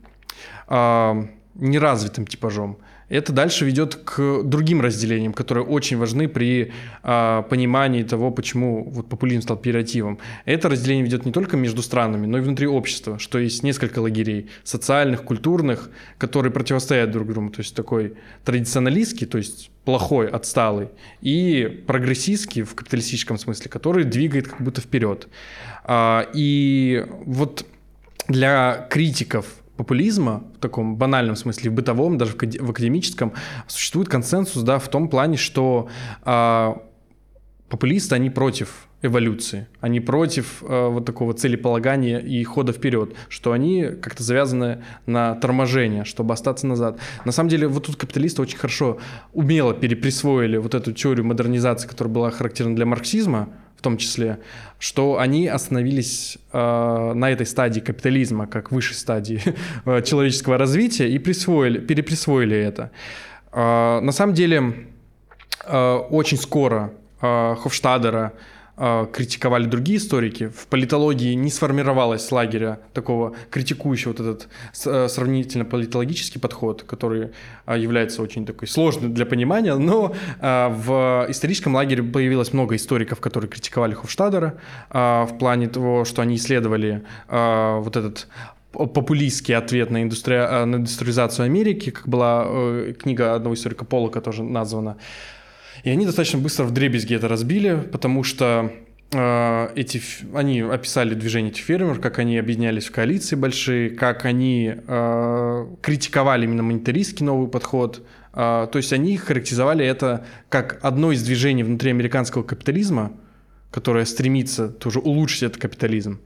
[0.68, 2.80] э, неразвитым типажом.
[3.10, 9.08] Это дальше ведет к другим разделениям, которые очень важны при э, понимании того, почему вот
[9.08, 10.20] популизм стал пиративом.
[10.44, 14.50] Это разделение ведет не только между странами, но и внутри общества, что есть несколько лагерей
[14.64, 17.50] социальных, культурных, которые противостоят друг другу.
[17.52, 20.90] То есть такой традиционалистский, то есть плохой, отсталый,
[21.22, 25.30] и прогрессистский в капиталистическом смысле, который двигает как будто вперед.
[25.86, 27.66] А, и вот
[28.28, 29.46] для критиков
[29.78, 33.34] популизма в таком банальном смысле, в бытовом, даже в академическом,
[33.68, 35.88] существует консенсус да, в том плане, что
[36.26, 36.74] э,
[37.70, 43.84] популисты, они против эволюции, они против э, вот такого целеполагания и хода вперед, что они
[44.02, 47.00] как-то завязаны на торможение, чтобы остаться назад.
[47.24, 48.98] На самом деле, вот тут капиталисты очень хорошо,
[49.34, 54.40] умело переприсвоили вот эту теорию модернизации, которая была характерна для марксизма, в том числе,
[54.80, 59.42] что они остановились э, на этой стадии капитализма, как высшей стадии
[59.86, 62.92] э, человеческого развития, и присвоили, переприсвоили это.
[63.52, 64.88] Э, на самом деле,
[65.66, 68.34] э, очень скоро э, Хофштадера
[68.78, 70.50] критиковали другие историки.
[70.50, 74.48] В политологии не сформировалось лагеря такого критикующего вот этот
[74.86, 77.32] э, сравнительно политологический подход, который
[77.66, 83.20] а, является очень такой сложным для понимания, но а, в историческом лагере появилось много историков,
[83.20, 84.60] которые критиковали Хофштадера
[84.90, 88.28] в плане того, что они исследовали вот этот
[88.72, 90.36] популистский ответ на, индустри...
[90.36, 94.98] на индустриализацию Америки, как была э, книга одного историка Полока тоже названа.
[95.84, 98.72] И они достаточно быстро в дребезги это разбили, потому что
[99.12, 100.02] э, эти,
[100.34, 106.46] они описали движение этих фермеров, как они объединялись в коалиции большие, как они э, критиковали
[106.46, 108.06] именно монетаристский новый подход.
[108.34, 113.14] Э, то есть они характеризовали это как одно из движений внутри американского капитализма,
[113.72, 116.20] которое стремится тоже улучшить этот капитализм.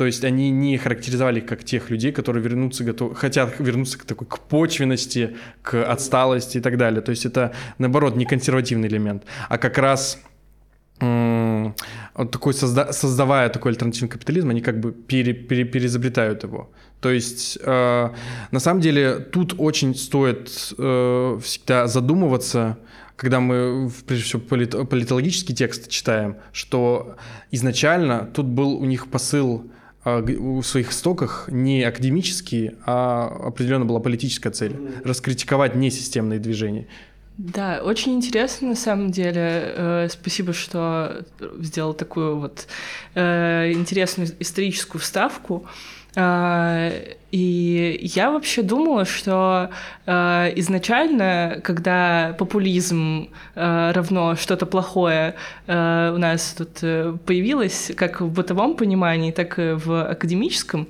[0.00, 4.26] То есть они не характеризовали как тех людей, которые вернутся, готов, хотят вернуться к такой
[4.26, 7.02] к почвенности, к отсталости и так далее.
[7.02, 10.18] То есть это, наоборот, не консервативный элемент, а как раз
[11.00, 16.70] вот такой созда создавая такой альтернативный капитализм, они как бы пере пере переизобретают его.
[17.02, 18.10] То есть э,
[18.50, 22.78] на самом деле тут очень стоит э, всегда задумываться,
[23.16, 27.16] когда мы, прежде всего, полит политологический текст читаем, что
[27.50, 29.70] изначально тут был у них посыл
[30.04, 36.86] в своих истоках не академические, а определенно была политическая цель– раскритиковать несистемные движения.
[37.36, 39.40] Да, очень интересно на самом деле.
[39.42, 41.24] Э, спасибо, что
[41.58, 42.66] сделал такую вот
[43.14, 45.66] э, интересную историческую вставку.
[47.30, 49.70] И я вообще думала, что
[50.06, 58.20] э, изначально, когда популизм э, равно что-то плохое э, у нас тут э, появилось, как
[58.20, 60.88] в бытовом понимании, так и в академическом,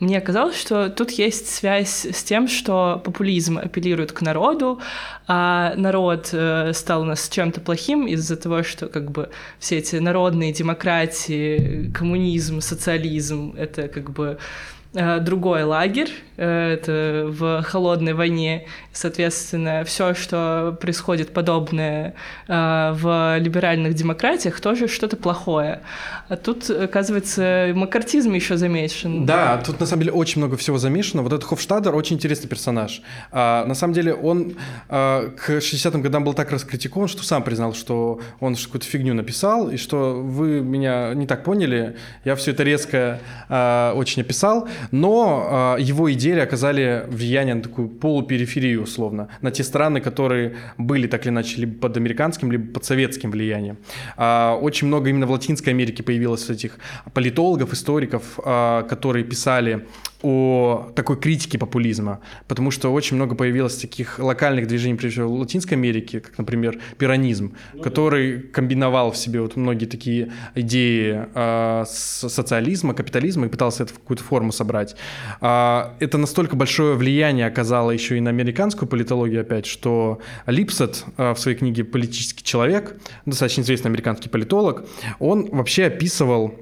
[0.00, 4.80] мне казалось, что тут есть связь с тем, что популизм апеллирует к народу,
[5.28, 9.28] а народ э, стал у нас чем-то плохим из-за того, что как бы
[9.58, 17.62] все эти народные демократии, коммунизм, социализм— это как бы э, другой лагерь, э, это в
[17.62, 22.14] холодной войне, соответственно, все, что происходит подобное
[22.46, 25.80] э, в либеральных демократиях, тоже что-то плохое.
[26.28, 29.24] А тут, оказывается, макартизм еще замешан.
[29.24, 31.22] Да, тут на самом деле очень много всего замешано.
[31.22, 33.02] Вот этот Хофштадер очень интересный персонаж.
[33.30, 34.56] А, на самом деле он
[34.88, 39.70] а, к 60-м годам был так раскритикован, что сам признал, что он какую-то фигню написал,
[39.70, 45.46] и что вы меня не так поняли, я все это резко а, очень описал, но
[45.50, 51.22] а, его идеи оказали влияние на такую полупериферию, условно, на те страны, которые были так
[51.22, 53.76] или иначе либо под американским, либо под советским влиянием.
[54.16, 56.78] А, очень много именно в Латинской Америке появилось этих
[57.14, 59.86] политологов, историков, а, которые писали
[60.22, 65.40] о такой критике популизма, потому что очень много появилось таких локальных движений, прежде всего в
[65.40, 68.48] Латинской Америке, как, например, пиранизм, ну, который да.
[68.52, 74.22] комбиновал в себе вот многие такие идеи э, социализма, капитализма и пытался это в какую-то
[74.22, 74.96] форму собрать.
[75.40, 81.32] Э, это настолько большое влияние оказало еще и на американскую политологию опять, что Липсет э,
[81.34, 84.84] в своей книге «Политический человек», достаточно известный американский политолог,
[85.18, 86.54] он вообще описывал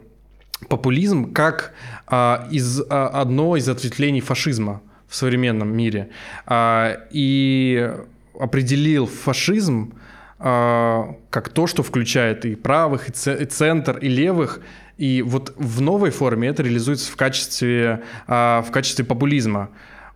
[0.69, 1.73] популизм как
[2.07, 6.11] а, из, а, одно из ответвлений фашизма в современном мире.
[6.47, 7.93] А, и
[8.39, 9.95] определил фашизм
[10.39, 14.61] а, как то, что включает и правых, и, ц- и центр, и левых.
[14.99, 19.71] И вот в новой форме это реализуется в качестве, а, в качестве популизма.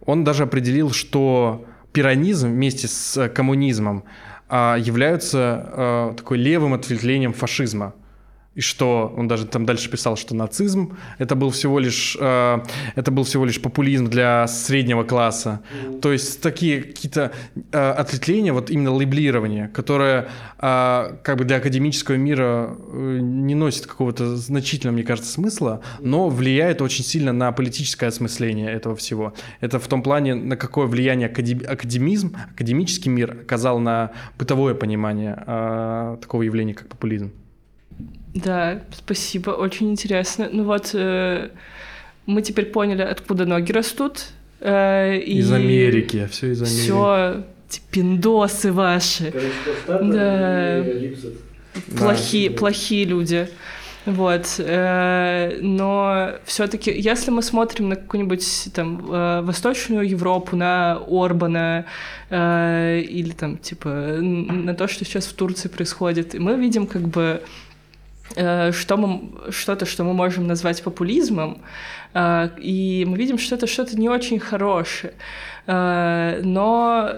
[0.04, 4.04] Он даже определил, что пиранизм вместе с коммунизмом
[4.48, 7.94] а, являются а, такой левым ответвлением фашизма
[8.54, 12.60] и что он даже там дальше писал, что нацизм это был всего лишь э,
[12.94, 15.60] это был всего лишь популизм для среднего класса.
[15.72, 16.00] Mm-hmm.
[16.00, 17.32] То есть такие какие-то
[17.72, 23.86] э, ответвления, вот именно лейблирование, которое э, как бы для академического мира э, не носит
[23.86, 29.34] какого-то значительного, мне кажется, смысла, но влияет очень сильно на политическое осмысление этого всего.
[29.60, 35.42] Это в том плане, на какое влияние академ, академизм, академический мир оказал на бытовое понимание
[35.46, 37.32] э, такого явления, как популизм.
[38.35, 40.49] Да, спасибо, очень интересно.
[40.51, 41.51] Ну вот, э,
[42.27, 44.27] мы теперь поняли, откуда ноги растут.
[44.61, 46.81] Э, из и Америки, все из Америки.
[46.81, 47.44] Все,
[47.90, 49.33] пиндосы ваши.
[49.87, 50.85] да.
[51.97, 52.57] Плохие, да.
[52.57, 53.49] плохие люди.
[54.07, 61.87] Вот, э, но все-таки, если мы смотрим на какую-нибудь там э, Восточную Европу, на Орбана
[62.29, 67.40] э, или там типа на то, что сейчас в Турции происходит, мы видим как бы
[68.32, 71.62] что мы, что-то, что мы можем назвать популизмом,
[72.14, 75.12] э, и мы видим, что это что-то не очень хорошее.
[75.66, 77.10] Э, но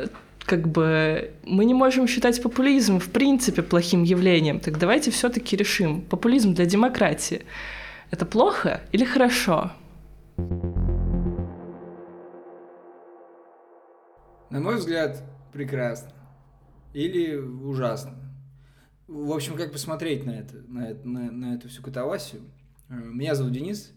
[0.44, 4.60] как бы мы не можем считать популизм в принципе плохим явлением.
[4.60, 7.42] Так давайте все-таки решим, популизм для демократии
[8.10, 9.72] это плохо или хорошо?
[14.50, 16.10] На мой взгляд, прекрасно.
[16.94, 18.25] Или ужасно.
[19.08, 22.42] В общем, как посмотреть на это, на, на, на эту всю катавасию.
[22.88, 23.92] Э, меня зовут Денис.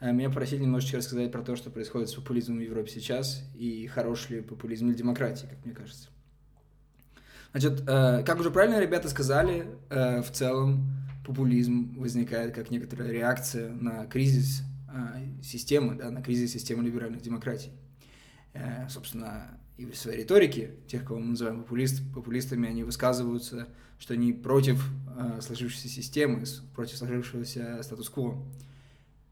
[0.00, 3.86] Э, меня просили немножечко рассказать про то, что происходит с популизмом в Европе сейчас, и
[3.86, 6.10] хорош ли популизм для демократии, как мне кажется.
[7.52, 10.92] Значит, э, как уже правильно ребята сказали, в целом
[11.26, 14.62] популизм возникает как некоторая реакция на кризис
[15.42, 17.70] системы, да, на кризис системы либеральных демократий.
[18.88, 23.66] Собственно, и в своей риторике, тех, кого мы называем популист, популистами, они высказываются,
[23.98, 24.84] что они против
[25.16, 28.44] э, сложившейся системы, против сложившегося статус-кво.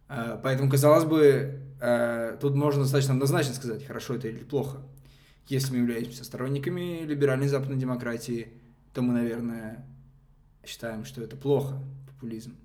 [0.09, 4.79] Э, поэтому, казалось бы, э, тут можно достаточно однозначно сказать, хорошо это или плохо.
[5.49, 8.49] Если мы являемся сторонниками либеральной западной демократии,
[8.95, 9.87] то мы, наверное,
[10.65, 12.57] считаем, что это плохо, популизм.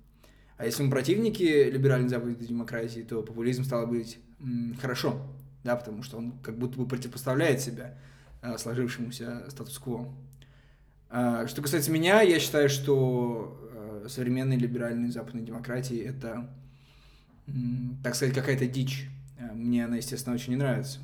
[0.56, 5.20] А если мы противники либеральной западной демократии, то популизм стало быть м, хорошо
[5.64, 7.94] да, потому что он как будто бы противопоставляет себя
[8.42, 10.14] э, сложившемуся статус-кво.
[11.10, 16.50] Э, что касается меня, я считаю, что э, современные либеральные западные демократии— это,
[18.02, 19.08] так сказать, какая-то дичь.
[19.38, 20.98] Э, мне она, естественно, очень не нравится.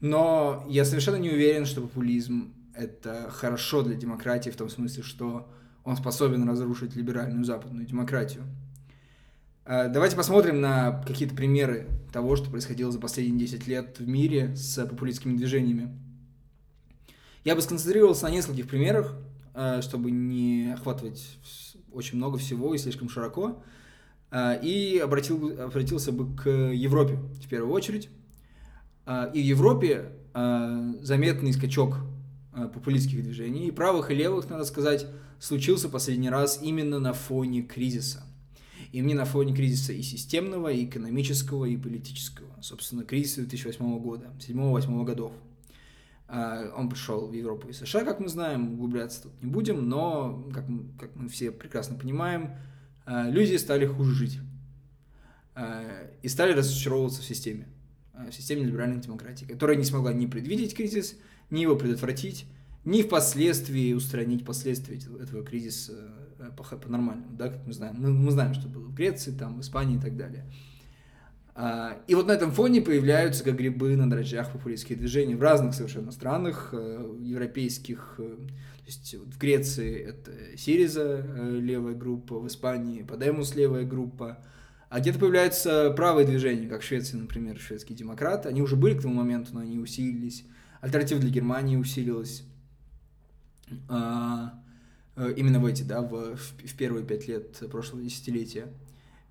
[0.00, 5.48] Но я совершенно не уверен, что популизм— это хорошо для демократии в том смысле, что
[5.84, 8.42] он способен разрушить либеральную западную демократию.
[9.64, 14.54] Э, давайте посмотрим на какие-то примеры того, что происходило за последние 10 лет в мире
[14.56, 15.96] с популистскими движениями.
[17.44, 19.14] Я бы сконцентрировался на нескольких примерах,
[19.54, 21.38] э, чтобы не охватывать
[21.92, 23.62] очень много всего и слишком широко,
[24.30, 28.08] э, и обратил, обратился бы к Европе в первую очередь.
[29.34, 31.96] И в Европе заметный скачок
[32.52, 35.08] популистских движений, и правых, и левых, надо сказать,
[35.40, 38.24] случился последний раз именно на фоне кризиса–
[38.92, 44.30] И мне на фоне кризиса и системного, и экономического, и политического, собственно, кризиса 2008 года,
[44.38, 45.32] 7-8 годов.
[46.28, 50.46] А, он пришел в Европу и США, как мы знаем, углубляться тут не будем, но,
[50.52, 52.50] как мы, как мы все прекрасно понимаем,
[53.06, 54.38] а, люди стали хуже жить.
[55.54, 57.68] А, и стали разочаровываться в системе,
[58.12, 61.16] в системе либеральной демократии, которая не смогла ни предвидеть кризис,
[61.48, 62.44] ни его предотвратить,
[62.84, 65.92] ни впоследствии устранить последствия этого кризиса
[66.38, 67.96] э, по-нормальному, да, как мы знаем.
[67.98, 70.44] Мы, мы знаем, что было в Греции, там, в Испании и так далее.
[71.54, 75.74] А, и вот на этом фоне появляются как грибы на дрожжах популистские движения в разных
[75.74, 83.02] совершенно странах, э, европейских, э, то есть в Греции это Сириза, левая группа, в Испании
[83.02, 84.38] Подемус, левая группа,
[84.88, 88.48] а где-то появляются правые движения, как в Швеции, например, шведские демократы.
[88.48, 90.44] Они уже были к тому моменту, но они усилились.
[90.80, 92.44] Альтернатива для Германии усилилась.
[93.88, 94.54] А,
[95.16, 98.68] э, именно в эти, да, в, в первые пять лет прошлого десятилетия.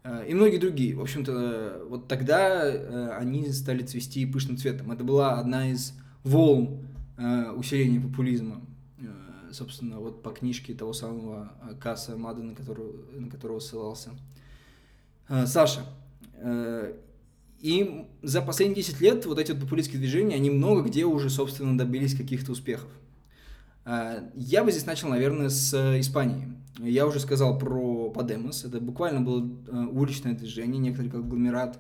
[0.04, 0.96] А, и многие другие.
[0.96, 4.92] В общем-то, вот тогда э, они стали цвести пышным цветом.
[4.92, 6.86] Это была одна из волн
[7.18, 8.62] э, усиления популизма.
[9.52, 14.12] Собственно, вот по книжке того самого Касса Мада, на которого, на которого ссылался
[15.46, 15.82] Саша.
[17.60, 21.78] И за последние 10 лет вот эти вот популистские движения, они много где уже, собственно,
[21.78, 22.90] добились каких-то успехов.
[23.84, 26.48] А, я бы здесь начал, наверное, с Испании.
[26.80, 28.66] Я уже сказал про Подемос.
[28.66, 31.80] Это буквально было э, уличное движение, некоторый конгломерат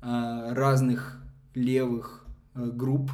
[0.00, 1.22] а, разных
[1.54, 3.10] левых э, групп,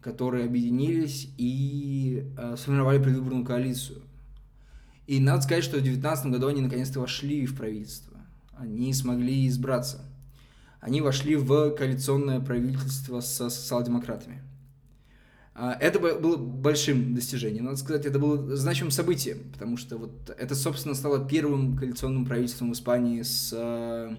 [0.00, 4.02] которые объединились и э, сформировали предвыборную коалицию.
[5.06, 8.18] И надо сказать, что в 2019 году они наконец-то вошли в правительство.
[8.56, 10.00] Они смогли избраться.
[10.80, 14.42] Они вошли в коалиционное правительство со социал-демократами.
[15.54, 17.66] А, это было большим достижением.
[17.66, 22.70] Надо сказать, это было значимым событием, потому что вот это, собственно, стало первым коалиционным правительством
[22.70, 24.16] в Испании с э,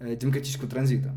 [0.00, 1.14] э демократического транзита.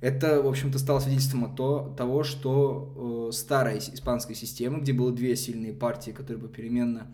[0.00, 5.36] Это, в общем-то, стало свидетельством то, того, что э, старая испанская система, где было две
[5.36, 7.06] сильные партии, которые попеременно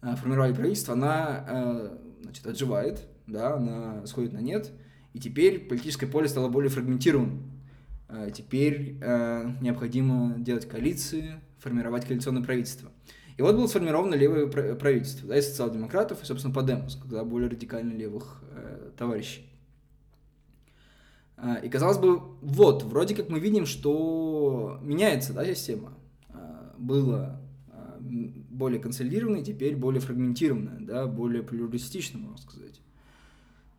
[0.00, 1.90] э, формировали правительство, она
[2.22, 4.72] значит, отживает, да, она сходит на нет,
[5.12, 7.51] и теперь политическое поле стало более фрагментированным.
[8.14, 12.90] А, теперь э, необходимо делать коалиции, формировать коалиционное правительство.
[13.38, 17.94] И вот было сформировано левое правительство, да, из социал-демократов и, собственно, Подемос, когда более радикально
[17.94, 19.48] левых э, товарищей.
[21.38, 25.94] А, и казалось бы, вот, вроде как мы видим, что меняется да, система.
[26.76, 27.40] Было
[28.00, 32.80] более консолидированной, теперь более фрагментированная, да, более плюристичная, можно сказать.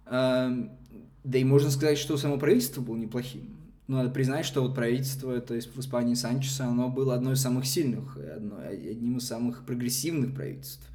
[0.05, 5.39] Да и можно сказать, что само правительство было неплохим ну, надо признать, что вот правительство,
[5.41, 9.65] то есть в Испании Санчеса, оно было одно из самых сильных, одно, одним из самых
[9.65, 10.87] прогрессивных правительств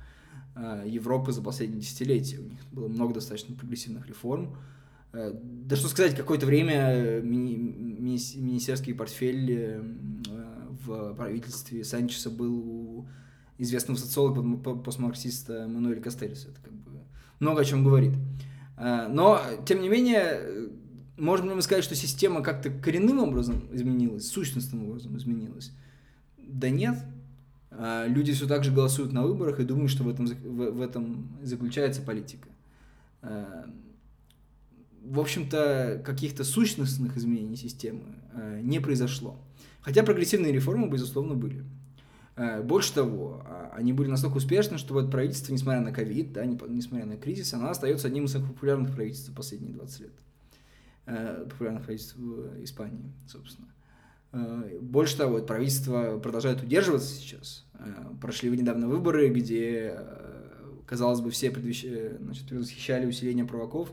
[0.54, 2.38] а, Европы за последние десятилетия.
[2.38, 4.56] У них было много достаточно прогрессивных реформ.
[5.12, 9.82] Э, да что сказать, какое-то время мини, мини, министерский портфель э,
[10.86, 13.08] в правительстве Санчеса был у
[13.58, 14.42] известного социолога,
[14.76, 16.48] постмарксиста Мануэля Кастельса.
[16.48, 16.92] Это как бы
[17.40, 18.14] много о чем говорит.
[18.76, 20.70] Э, но, тем не менее,
[21.18, 25.72] Можем ли мы сказать, что система как-то коренным образом изменилась, сущностным образом изменилась?
[26.36, 26.96] Да нет.
[27.72, 31.28] А, люди все так же голосуют на выборах и думают, что в этом, в этом
[31.42, 32.48] заключается политика.
[33.22, 33.68] А,
[35.04, 39.36] в общем-то, каких-то сущностных изменений системы а, не произошло.
[39.80, 41.64] Хотя прогрессивные реформы, безусловно, были.
[42.62, 47.16] Больше того, они были настолько успешны, что вот правительство, несмотря на ковид, да, несмотря на
[47.16, 50.12] кризис, оно остается одним из самых популярных правительств последние 20 лет.
[51.10, 52.18] Э, популярных правительств
[52.62, 53.68] Испании, собственно.
[54.32, 57.64] Э, больше того, правительство продолжает удерживаться сейчас.
[57.78, 59.98] Э, прошли недавно выборы, где,
[60.86, 61.86] казалось бы, все предвещ...
[62.20, 63.90] значит, предвосхищали усиление праваков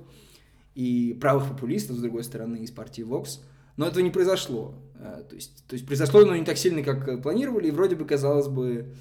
[0.73, 3.39] и правых популистов, с другой стороны, из партии Vox.
[3.77, 4.75] Но этого не произошло.
[5.29, 8.47] То есть, то есть произошло, но не так сильно, как планировали, и вроде бы, казалось
[8.47, 8.93] бы,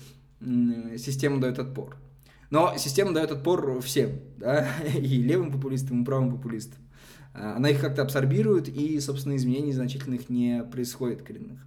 [0.99, 1.97] система дает отпор.
[2.51, 6.84] Но система дает отпор всем, да, и левым популистам, и правым популистам.
[7.35, 11.59] А, она их как-то абсорбирует, и, собственно, изменений значительных не происходит коренных.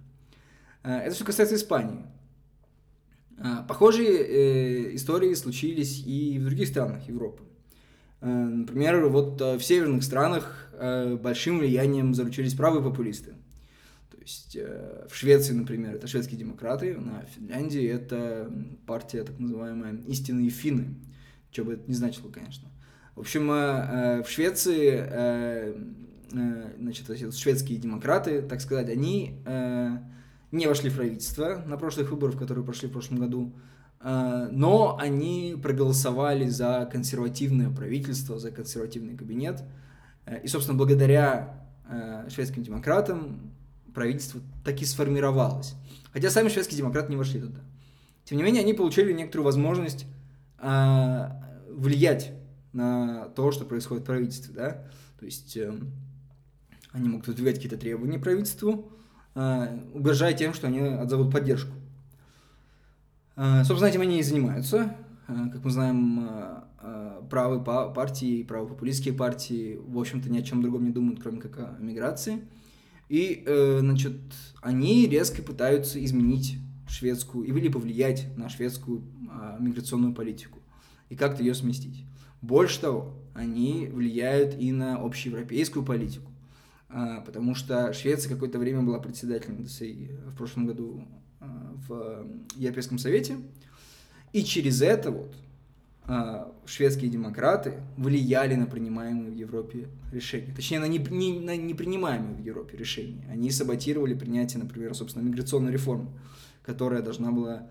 [0.82, 2.04] А, это все касается Испании.
[3.38, 7.44] А, похожие э, истории случились и в других странах Европы.
[8.20, 13.34] Например, вот э, в северных странах э, большим влиянием заручились правые популисты.
[14.10, 18.52] То есть в Швеции, например, это шведские демократы, на Финляндии это
[18.86, 20.96] партия так называемая «Истинные финны»,
[21.52, 22.68] что бы это ни значило, конечно.
[23.18, 25.74] В общем, э, в Швеции, э,
[26.32, 29.40] э, значит, шведские демократы, так сказать, они
[30.52, 33.52] не вошли в правительство на прошлых выборах, которые прошли в прошлом году.
[34.00, 39.64] э, но они проголосовали за консервативное правительство, за консервативный кабинет.
[40.24, 43.50] Э, и, собственно, благодаря э, шведским демократам
[43.92, 45.74] правительство таки сформировалось.
[46.12, 47.58] Хотя сами шведские демократы не вошли туда.
[48.24, 50.06] Тем не менее, они получили некоторую возможность
[50.60, 51.28] э,
[51.68, 52.32] влиять
[52.72, 54.70] на то, что происходит в правительстве, да.
[55.18, 55.72] То есть э,
[56.92, 58.92] они могут выдвигать какие-то требования правительству,
[59.34, 61.72] э, угрожая тем, что они отзовут поддержку.
[63.36, 64.96] Э, собственно, этим они и занимаются.
[65.28, 70.84] Э, как мы знаем, э, правые партии, правопопулистские партии, в общем-то, ни о чем другом
[70.84, 72.42] не думают, кроме как о миграции.
[73.08, 74.16] И, э, значит,
[74.60, 76.58] они резко пытаются изменить
[76.88, 80.58] шведскую, или повлиять на шведскую э, миграционную политику
[81.08, 82.04] и как-то ее сместить.
[82.40, 86.30] Больше того, они влияют и на общеевропейскую политику,
[86.88, 91.04] э, потому что Швеция какое-то время была председательницей в прошлом году
[91.40, 91.46] э,
[91.88, 92.26] в
[92.56, 93.36] Европейском Совете,
[94.32, 95.34] и через это вот
[96.10, 100.54] а, шведские демократы влияли на принимаемые в Европе решения.
[100.54, 103.26] Точнее, на, не, не, на непринимаемые в Европе решения.
[103.30, 106.08] Они саботировали принятие, например, собственно, миграционной реформы,
[106.62, 107.66] которая должна была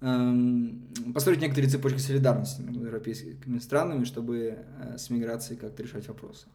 [0.00, 6.46] построить некоторые цепочки солидарности между европейскими странами, чтобы э, с миграцией как-то решать вопросы.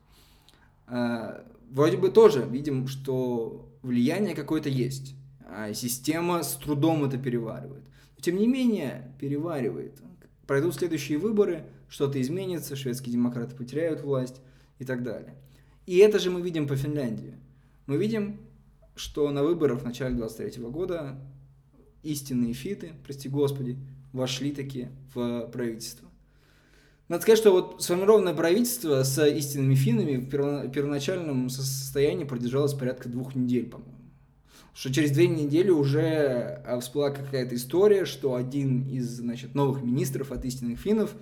[0.88, 5.16] Э, вроде бы тоже видим, что влияние какое-то есть,
[5.48, 7.84] а система с трудом это переваривает.
[8.18, 9.94] Но, тем не менее, переваривает
[10.48, 14.42] пройдут следующие выборы, что-то изменится, шведские демократы потеряют власть
[14.80, 15.36] и так далее.
[15.86, 17.36] И это же мы видим по Финляндии.
[17.86, 18.40] Мы видим,
[18.96, 21.20] что на выборах в начале 23 года
[22.06, 23.78] истинные фиты, прости господи,
[24.14, 26.08] вошли таки в правительство.
[27.08, 30.30] Надо сказать, что вот сформированное правительство с истинными финами в
[30.70, 33.96] первоначальном состоянии продержалось порядка двух недель, по-моему
[34.76, 40.34] что через две недели уже а, всплыла какая-то история, что один из значит, новых министров
[40.34, 41.16] от истинных финнов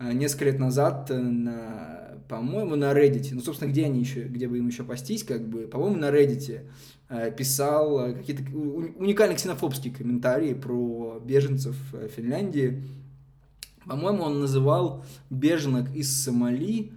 [0.00, 4.66] несколько лет назад на, по-моему, на Reddit, ну, собственно, где они еще, где бы им
[4.66, 6.68] еще пастись, как бы, по-моему, на Reddit
[7.08, 11.76] а, писал какие-то уникальные ксенофобские комментарии про беженцев
[12.16, 12.84] Финляндии.
[13.86, 16.92] По-моему, он называл беженок из Сомали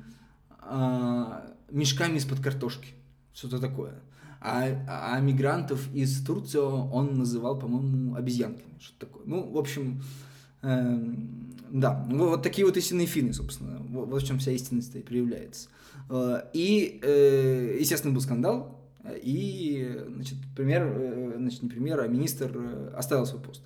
[1.71, 2.89] мешками из-под картошки.
[3.33, 4.01] Что-то такое
[4.45, 9.23] а, а мигрантов из Турции он называл, по-моему, обезьянками, что-то такое.
[9.25, 10.03] Ну, в общем, э,
[11.71, 15.69] да, ну, вот такие вот истинные финны, собственно, вот, в чем вся истинность и проявляется.
[16.09, 18.81] Э, и, э, естественно, был скандал,
[19.21, 23.63] и, значит, премьер, э, значит, не премьер, а министр э, оставил свой пост.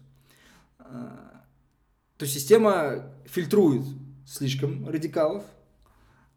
[0.77, 3.83] То есть система фильтрует
[4.25, 5.43] слишком радикалов,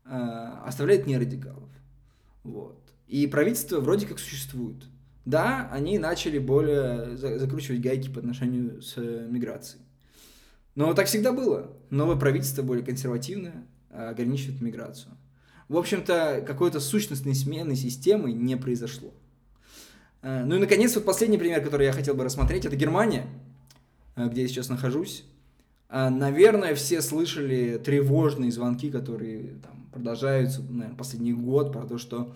[0.04, 1.70] оставляет не радикалов.
[2.44, 2.78] Вот.
[3.08, 4.84] И правительство вроде как существует.
[5.24, 9.81] Да, они начали более закручивать гайки по отношению с э, миграцией.
[10.74, 11.76] Но так всегда было.
[11.90, 15.12] Новое правительство более консервативное а, ограничивает миграцию.
[15.68, 19.12] В общем-то, какой-то сущностной смены системы не произошло.
[20.22, 23.26] Э, ну и, наконец, вот последний пример, который я хотел бы рассмотреть, это Германия,
[24.16, 25.24] э, где я сейчас нахожусь.
[25.90, 32.34] Наверное, все слышали тревожные звонки, которые там, продолжаются, наверное, последний год, про то, что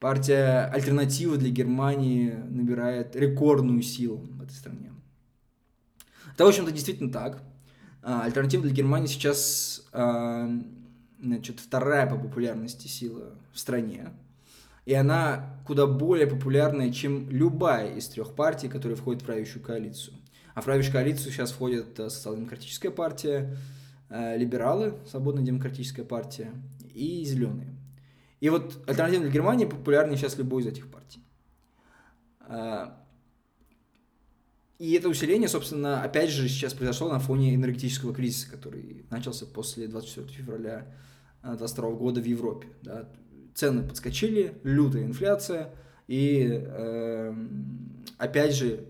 [0.00, 4.92] партия альтернатива для Германии набирает рекордную силу в этой стране.
[6.34, 7.42] Это, в общем-то, действительно так.
[8.02, 10.48] А, альтернатива для Германии сейчас а,
[11.20, 14.08] значит, вторая по популярности сила в стране.
[14.86, 20.14] И она куда более популярная, чем любая из трех партий, которые входят в правящую коалицию.
[20.54, 23.56] А в правящую коалицию сейчас входит э, социал-демократическая партия,
[24.08, 26.50] э, либералы, свободная демократическая партия
[26.92, 27.68] и зеленые.
[28.40, 31.22] И вот альтернатива для Германии популярнее сейчас любой из этих партий.
[34.80, 39.86] И это усиление, собственно, опять же сейчас произошло на фоне энергетического кризиса, который начался после
[39.86, 40.86] 24 февраля
[41.42, 42.68] 2022 года в Европе.
[42.80, 43.06] Да.
[43.54, 45.74] Цены подскочили, лютая инфляция,
[46.08, 47.34] и э,
[48.16, 48.86] опять же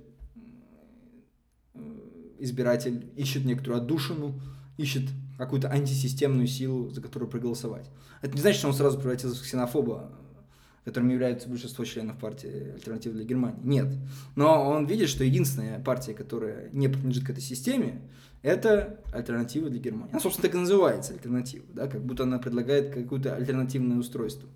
[2.38, 4.40] избиратель ищет некоторую отдушину,
[4.76, 7.90] ищет какую-то антисистемную силу, за которую проголосовать.
[8.22, 10.12] Это не значит, что он сразу превратился в ксенофоба,
[10.84, 13.60] которым является большинство членов партии «Альтернатива для Германии».
[13.62, 13.88] Нет.
[14.36, 18.00] Но он видит, что единственная партия, которая не принадлежит к этой системе,
[18.42, 20.12] это альтернатива для Германии.
[20.12, 24.48] Она, собственно, так и называется альтернатива, да, как будто она предлагает какое-то альтернативное устройство.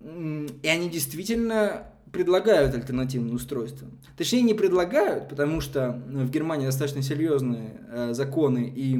[0.00, 3.88] И они действительно предлагают альтернативное устройство.
[4.16, 8.98] Точнее, не предлагают, потому что в Германии достаточно серьезные э, законы и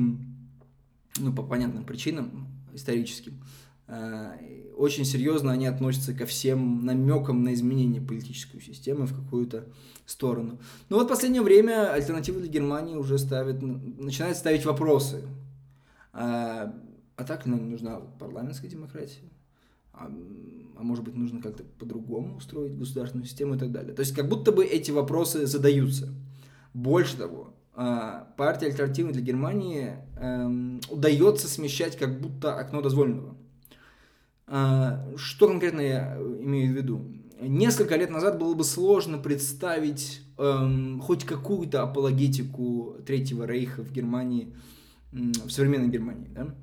[1.19, 3.43] ну, по понятным причинам историческим,
[4.81, 9.67] очень серьезно они относятся ко всем намекам на изменение политической системы в какую-то
[10.07, 10.59] сторону.
[10.89, 15.23] Но вот в последнее время альтернатива для Германии уже ставит, начинает ставить вопросы.
[16.13, 16.75] А,
[17.17, 19.31] а так нам нужна парламентская демократия?
[19.93, 20.11] А,
[20.77, 23.95] а может быть нужно как-то по-другому устроить государственную систему и так далее.
[23.95, 26.09] То есть как будто бы эти вопросы задаются.
[26.73, 33.37] Больше того, а, партия альтернативы для Германии эм, удается смещать как будто окно дозволенного.
[34.53, 37.05] А, что конкретно я имею в виду?
[37.41, 44.53] Несколько лет назад было бы сложно представить эм, хоть какую-то апологетику Третьего Рейха в Германии,
[45.13, 46.29] в современной Германии.
[46.35, 46.55] Да?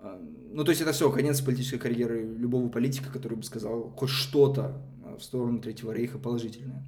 [0.00, 0.20] А,
[0.52, 4.82] ну, то есть это все, конец политической карьеры любого политика, который бы сказал хоть что-то
[5.16, 6.84] в сторону Третьего Рейха положительное.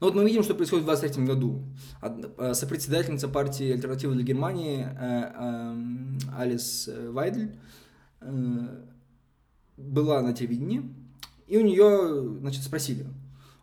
[0.00, 1.64] Но вот мы видим, что происходит в 23 году.
[2.02, 7.58] Э, сопредседательница партии «Альтернатива для Германии» э, эм, Алис э, Вайдель
[8.20, 10.82] была на телевидении,
[11.46, 13.06] и у нее, значит, спросили,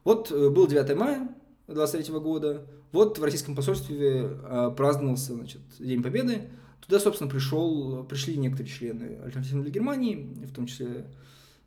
[0.04, 1.30] вот был 9 мая
[1.68, 4.30] 23 года, вот в российском посольстве
[4.78, 6.50] праздновался, значит, День Победы,
[6.82, 11.06] туда, собственно, пришел, пришли некоторые члены Альтернативы для Германии, в том числе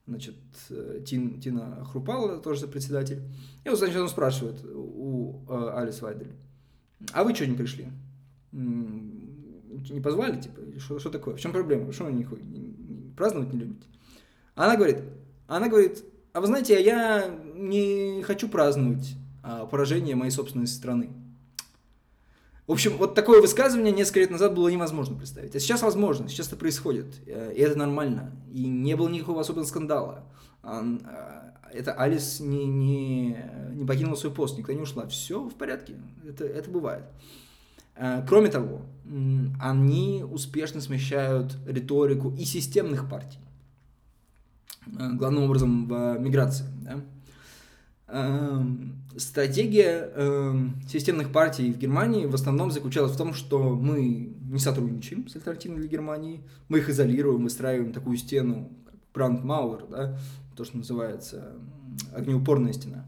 [0.09, 0.35] значит,
[0.71, 3.23] э, Тин, Тина Хрупала, тоже председатель.
[3.65, 6.33] И вот, значит, он спрашивает у э, Алис Вайдель,
[7.13, 7.87] а вы что не пришли?
[8.53, 11.37] Не позвали, типа, что, что такое?
[11.37, 11.93] В чем проблема?
[11.93, 12.27] Что не,
[13.19, 13.87] праздновать не любите?
[14.55, 15.03] Она говорит,
[15.47, 21.11] она говорит, а вы знаете, а я не хочу праздновать а, поражение моей собственной страны.
[22.67, 25.57] В общем, вот такое высказывание несколько лет назад было невозможно представить.
[25.57, 27.07] А сейчас возможно, сейчас это происходит.
[27.27, 28.33] Э, и это нормально.
[28.53, 30.25] И не было никакого особенного скандала.
[30.63, 30.85] А,
[31.73, 33.39] это Алис не, не,
[33.73, 35.07] не покинула свой пост, никто не ушла.
[35.07, 35.95] Все в порядке,
[36.27, 37.05] это, это бывает.
[37.99, 38.83] Э, кроме того,
[39.61, 43.39] они успешно смещают риторику и системных партий.
[44.99, 46.67] Э, главным образом в миграции.
[46.83, 47.01] Да?
[48.11, 54.59] Эм, стратегия э, системных партий в Германии в основном заключалась в том, что мы не
[54.59, 58.71] сотрудничаем с альтернативной для Германии, мы их изолируем, выстраиваем такую стену,
[59.13, 60.19] Брандмауэр, да,
[60.57, 61.57] то, что называется
[62.15, 63.05] огнеупорная стена.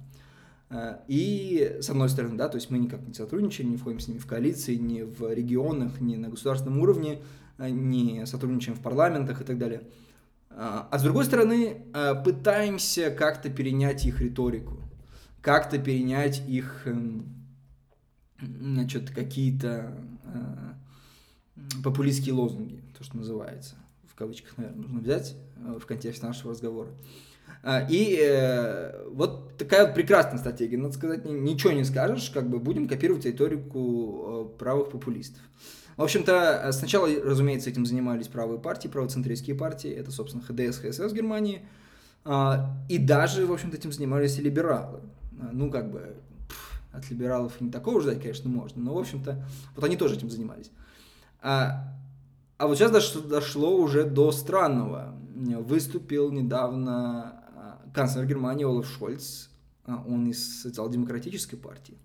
[0.71, 4.09] Э, и, с одной стороны, да, то есть мы никак не сотрудничаем, не входим с
[4.09, 7.19] ними в коалиции, ни в регионах, ни на государственном уровне,
[7.59, 9.83] э, не сотрудничаем в парламентах и так далее.
[10.51, 11.83] Э, а с другой стороны,
[12.25, 14.79] пытаемся как-то перенять их риторику
[15.41, 17.25] как-то перенять их, эм,
[18.39, 19.95] значит, какие-то
[21.83, 26.91] популистские лозунги, то, что называется, в кавычках, наверное, нужно взять в контексте нашего разговора.
[27.63, 32.59] А, и э, вот такая вот прекрасная стратегия, надо сказать, ничего не скажешь, как бы
[32.59, 35.43] будем копировать риторику правых популистов.
[35.97, 41.63] В общем-то, сначала, разумеется, этим занимались правые партии, правоцентристские партии, это, собственно, ХДС, ХСС Германии,
[42.25, 45.01] а, и даже, в общем-то, этим занимались и либералы.
[45.41, 46.17] А, ну, как бы,
[46.93, 49.45] от либералов не такого ждать, конечно, можно, но, в общем-то,
[49.77, 50.71] вот они тоже этим занимались.
[51.43, 51.95] А,
[52.59, 55.15] вот сейчас дошло, уже до странного.
[55.35, 57.40] Выступил недавно
[57.95, 59.49] канцлер Германии Олаф Шольц,
[59.85, 61.99] а, он из социал-демократической партии,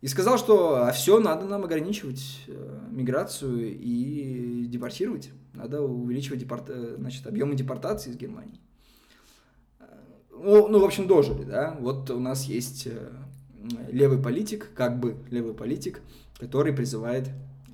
[0.00, 5.30] и сказал, что а все, надо нам ограничивать э, миграцию и депортировать.
[5.52, 8.58] Надо увеличивать депорт, э, значит, объемы депортации из Германии
[10.42, 11.76] ну, ну, в общем, дожили, да.
[11.80, 13.10] Вот у нас есть э,
[13.90, 16.00] левый политик, как бы левый политик,
[16.38, 17.28] который призывает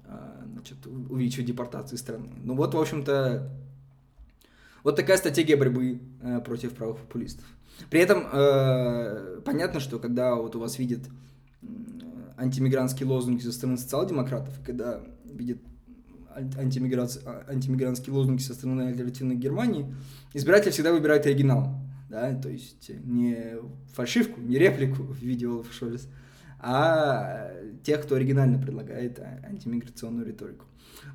[0.07, 2.31] э, значит, увеличивать депортации страны.
[2.45, 3.51] Ну вот, в общем-то,
[4.89, 7.45] вот такая стратегия борьбы э, против правых популистов.
[7.91, 11.03] При этом э, понятно, что когда вот у вас видят
[12.37, 15.59] антимигрантские лозунги со стороны социал-демократов, когда видят
[16.35, 19.95] антимигрантские лозунги со стороны альтернативной Германии,
[20.33, 21.75] избиратели всегда выбирают оригинал
[22.09, 23.59] да, то есть не
[23.93, 26.09] фальшивку, не реплику в виде Олафа Шольца,
[26.59, 27.53] а
[27.85, 30.65] тех, кто оригинально предлагает а, антимиграционную риторику.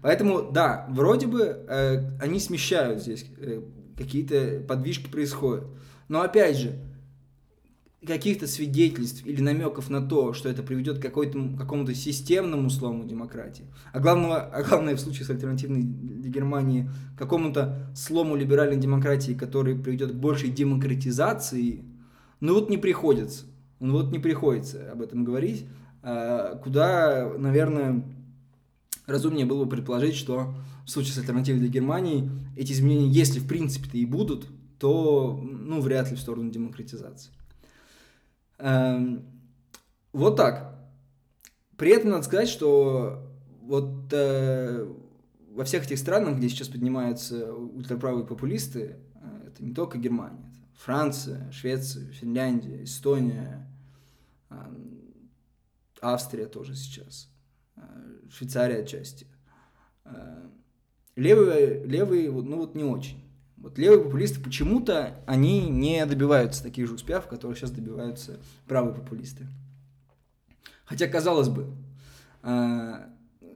[0.01, 3.61] Поэтому, да, вроде бы э, они смещают здесь, э,
[3.97, 5.65] какие-то подвижки происходят.
[6.07, 6.79] Но опять же,
[8.05, 13.65] каких-то свидетельств или намеков на то, что это приведет к какой-то, какому-то системному слому демократии,
[13.91, 20.11] а, главного, а главное в случае с альтернативной Германии, какому-то слому либеральной демократии, который приведет
[20.11, 21.85] к большей демократизации,
[22.39, 23.45] ну вот не приходится.
[23.79, 25.65] Ну вот не приходится об этом говорить,
[26.01, 28.03] а, куда, наверное,
[29.05, 30.53] разумнее было бы предположить, что
[30.85, 34.47] в случае с альтернативой для Германии эти изменения, если в принципе-то и будут,
[34.79, 37.31] то ну, вряд ли в сторону демократизации.
[38.59, 39.25] Эм,
[40.11, 40.75] вот так.
[41.77, 43.27] При этом надо сказать, что
[43.61, 44.87] вот э,
[45.51, 50.83] во всех этих странах, где сейчас поднимаются ультраправые популисты, э, это не только Германия, это
[50.83, 53.67] Франция, Швеция, Финляндия, Эстония,
[54.49, 54.55] э,
[56.01, 57.29] Австрия тоже сейчас,
[58.29, 59.27] Швейцария отчасти.
[61.15, 63.23] Левые, левые, ну вот не очень.
[63.57, 69.47] Вот левые популисты почему-то они не добиваются таких же успехов, которые сейчас добиваются правые популисты.
[70.85, 71.67] Хотя, казалось бы,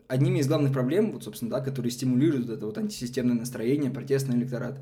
[0.08, 4.80] одними из главных проблем, вот, собственно, да, которые стимулируют это вот антисистемное настроение, протестный электорат,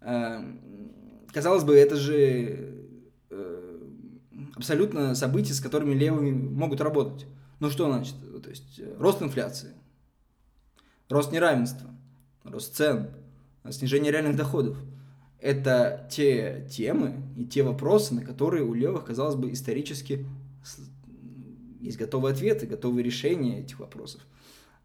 [0.00, 0.42] э,
[1.32, 2.74] казалось бы, это же
[3.30, 3.78] э,
[4.56, 7.26] абсолютно события, с которыми левые могут работать.
[7.60, 8.14] Ну что значит?
[8.42, 9.72] То есть э, рост инфляции,
[11.08, 11.90] рост неравенства,
[12.44, 13.10] рост цен,
[13.70, 14.78] снижение реальных доходов.
[15.40, 20.26] Это те темы и те вопросы, на которые у левых, казалось бы, исторически
[21.80, 24.20] есть готовые ответы, готовые решения этих вопросов.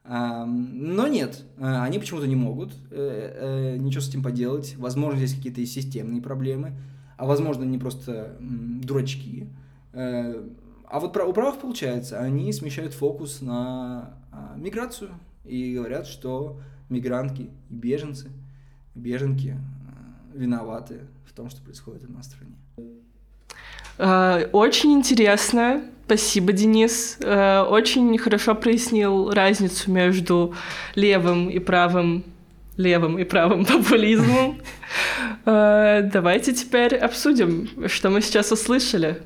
[0.05, 4.75] Но нет, э, они почему-то не могут э, ничего с этим поделать.
[4.77, 6.77] Возможно, здесь какие-то системные проблемы,
[7.17, 9.47] а возможно, они просто дурачки.
[10.93, 15.09] А вот у правых получается, они смещают фокус на а, миграцию
[15.43, 18.29] и говорят, что мигрантки и беженцы,
[18.93, 19.57] беженки
[20.35, 22.53] виноваты в том, что происходит у нас в стране.
[24.51, 25.81] Очень интересно.
[26.05, 27.17] Спасибо, Денис.
[27.19, 30.53] Очень хорошо прояснил разницу между
[30.93, 32.23] левым и правым
[32.77, 34.61] левым и правым популизмом.
[35.43, 39.23] Давайте теперь обсудим, что мы сейчас услышали.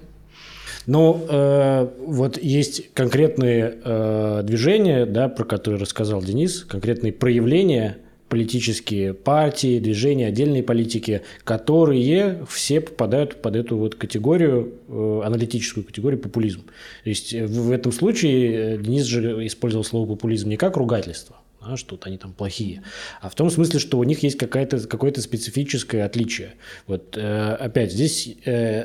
[0.88, 7.98] Ну, э, вот есть конкретные э, движения, да, про которые рассказал Денис, конкретные проявления
[8.30, 16.20] политические партии, движения, отдельные политики, которые все попадают под эту вот категорию, э, аналитическую категорию
[16.20, 16.64] популизм.
[17.04, 21.78] То есть в этом случае э, Денис же использовал слово популизм не как ругательство, а,
[21.78, 22.84] что вот они там плохие,
[23.22, 26.56] а в том смысле, что у них есть какое-то какое специфическое отличие.
[26.86, 28.36] Вот опять здесь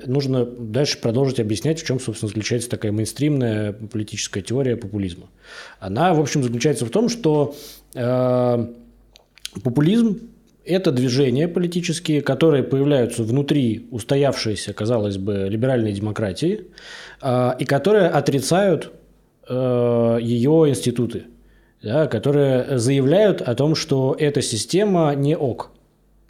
[0.07, 5.29] нужно дальше продолжить объяснять, в чем, собственно, заключается такая мейнстримная политическая теория популизма.
[5.81, 7.55] Она, в общем, заключается в том, что
[9.63, 10.31] Популизм–
[10.65, 16.69] это движения политические, которые появляются внутри устоявшейся, казалось бы, либеральной демократии,
[17.21, 18.93] а, и которые отрицают
[19.49, 21.25] э, ее институты,
[21.83, 25.71] да, которые заявляют о том, что эта система не ок.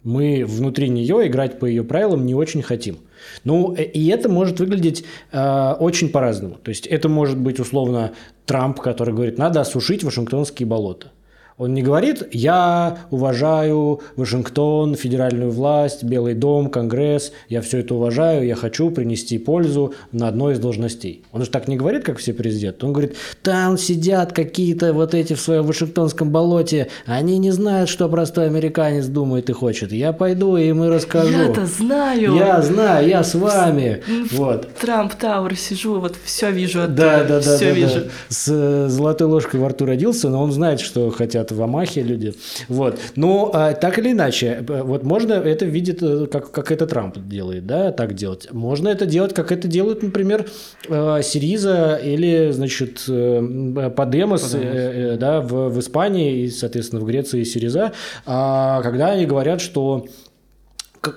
[0.03, 2.97] Мы внутри нее играть по ее правилам не очень хотим.
[3.45, 6.55] Ну, э, и это может выглядеть э, очень по-разному.
[6.55, 8.11] То есть это может быть условно
[8.45, 11.11] Трамп, который говорит, надо осушить Вашингтонские болота.
[11.57, 18.45] Он не говорит, я уважаю Вашингтон, федеральную власть, Белый дом, Конгресс, я все это уважаю,
[18.45, 21.23] я хочу принести пользу на одной из должностей.
[21.31, 22.85] Он же так не говорит, как все президенты.
[22.85, 28.09] Он говорит, там сидят какие-то вот эти в своем Вашингтонском болоте, они не знают, что
[28.09, 29.91] простой американец думает и хочет.
[29.91, 31.31] Я пойду и им и расскажу.
[31.31, 32.35] Я-то знаю.
[32.35, 34.01] Я знаю, я с вами.
[34.29, 34.67] В вот.
[34.79, 36.87] Трамп Тауэр сижу, вот все вижу.
[36.87, 37.41] Да, да, да.
[37.41, 37.99] Все да, вижу.
[38.01, 38.09] Да.
[38.29, 42.01] С э, золотой ложкой во рту родился, но он знает, что хотят сидят в Амахе
[42.01, 42.33] люди.
[42.67, 42.99] Вот.
[43.15, 47.65] Но а, так или иначе, вот можно это видеть, э, как, как это Трамп делает,
[47.65, 48.47] да, так делать.
[48.51, 50.45] Можно это делать, как это делают, например,
[50.89, 55.19] э, Сириза или, значит, э, Подемос, Подемос.
[55.19, 57.91] да, в, в Испании и, соответственно, в Греции Сириза,
[58.25, 60.05] а, когда они говорят, что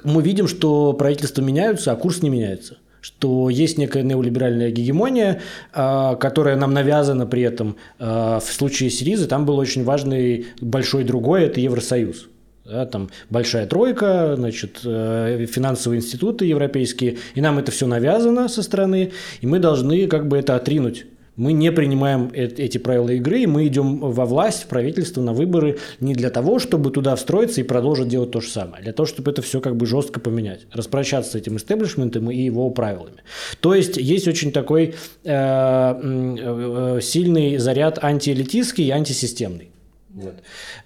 [0.04, 5.40] мы видим, что правительства меняются, а курс не меняется что есть некая неолиберальная гегемония,
[5.72, 7.76] а, которая нам навязана при этом.
[8.00, 12.26] А, в случае Сиризы там был очень важный большой другой– это Евросоюз.
[12.64, 18.60] Да, там большая тройка, значит, э, финансовые институты европейские, и нам это все навязано со
[18.64, 23.66] стороны, и мы должны как бы это отринуть мы не принимаем эти правила игры, мы
[23.66, 28.08] идем во власть, в правительство, на выборы не для того, чтобы туда встроиться и продолжить
[28.08, 31.32] делать то же самое, а для того, чтобы это все как бы жестко поменять, распрощаться
[31.32, 33.22] с этим истеблишментом и его правилами.
[33.60, 39.70] То есть есть очень такой э, э, сильный заряд антиэлитистский и антисистемный.
[40.16, 40.36] Вот.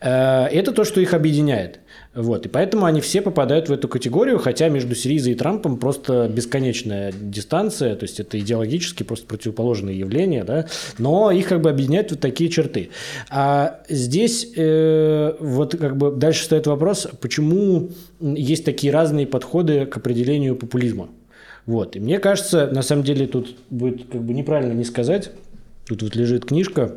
[0.00, 1.78] Э, это то, что их объединяет.
[2.14, 2.46] Вот.
[2.46, 7.12] И поэтому они все попадают в эту категорию, хотя между Сиризой и Трампом просто бесконечная
[7.12, 10.66] дистанция, то есть это идеологически просто противоположные явления, да,
[10.98, 12.90] но их как бы объединяют вот такие черты.
[13.30, 19.96] А здесь э, вот как бы дальше стоит вопрос, почему есть такие разные подходы к
[19.96, 21.08] определению популизма.
[21.66, 21.94] Вот.
[21.94, 25.30] И мне кажется, на самом деле тут будет как бы неправильно не сказать,
[25.86, 26.96] тут вот лежит книжка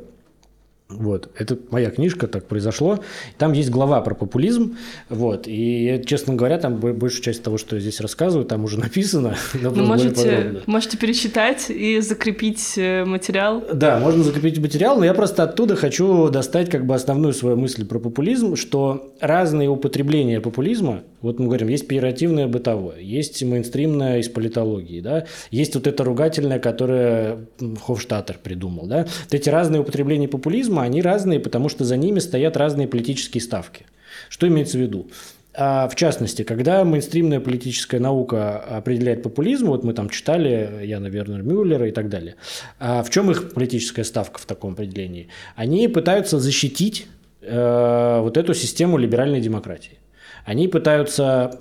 [0.90, 3.00] Вот, это моя книжка, так произошло.
[3.38, 4.78] Там есть глава про популизм,
[5.10, 9.36] вот, и, честно говоря, там большая часть того, что я здесь рассказываю, там уже написано.
[9.54, 13.64] Ну, можете, можете перечитать и закрепить э, материал.
[13.74, 17.86] Да, можно закрепить материал, но я просто оттуда хочу достать как бы основную свою мысль
[17.86, 24.30] про популизм, что разные употребления популизма, вот мы говорим, есть пиративное бытовое, есть мейнстримное из
[24.30, 27.48] политологии, да, есть вот это ругательное, которое
[27.82, 32.58] Хофштаттер придумал, да, вот эти разные употребления популизма, они разные, потому что за ними стоят
[32.58, 33.86] разные политические ставки.
[34.30, 35.08] Что имеется в виду?
[35.56, 41.44] А в частности, когда мейнстримная политическая наука определяет популизм, вот мы там читали Яна Вернер
[41.44, 42.36] Мюллера и так далее,
[42.80, 45.30] а в чем их политическая ставка в таком определении?
[45.56, 47.08] Они пытаются защитить
[47.42, 50.00] э, вот эту систему либеральной демократии.
[50.46, 51.60] Они пытаются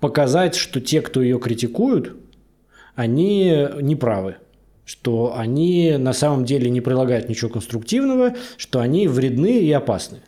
[0.00, 2.16] показать, что те, кто ее критикуют,
[2.94, 4.36] они неправы
[4.86, 10.18] что они на самом деле не предлагают ничего конструктивного, что они вредны и опасны.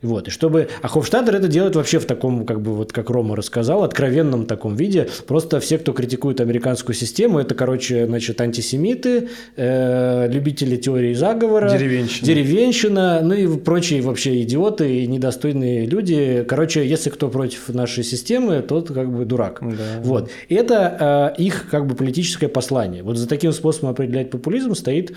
[0.00, 0.68] Вот, и чтобы...
[0.80, 4.76] А Хофштадтер это делает вообще в таком, как бы, вот как Рома рассказал, откровенном таком
[4.76, 5.08] виде.
[5.26, 11.70] Просто все, кто критикует американскую систему, это, короче, значит, антисемиты, э, любители теории заговора.
[11.70, 12.26] Деревенщина.
[12.26, 16.44] Деревенщина, ну и прочие вообще идиоты и недостойные люди.
[16.48, 19.58] Короче, если кто против нашей системы, тот как бы дурак.
[19.62, 20.00] Да.
[20.02, 20.30] Вот.
[20.48, 23.02] И это э, их как бы политическое послание.
[23.02, 25.16] Вот за таким способом определять популизм стоит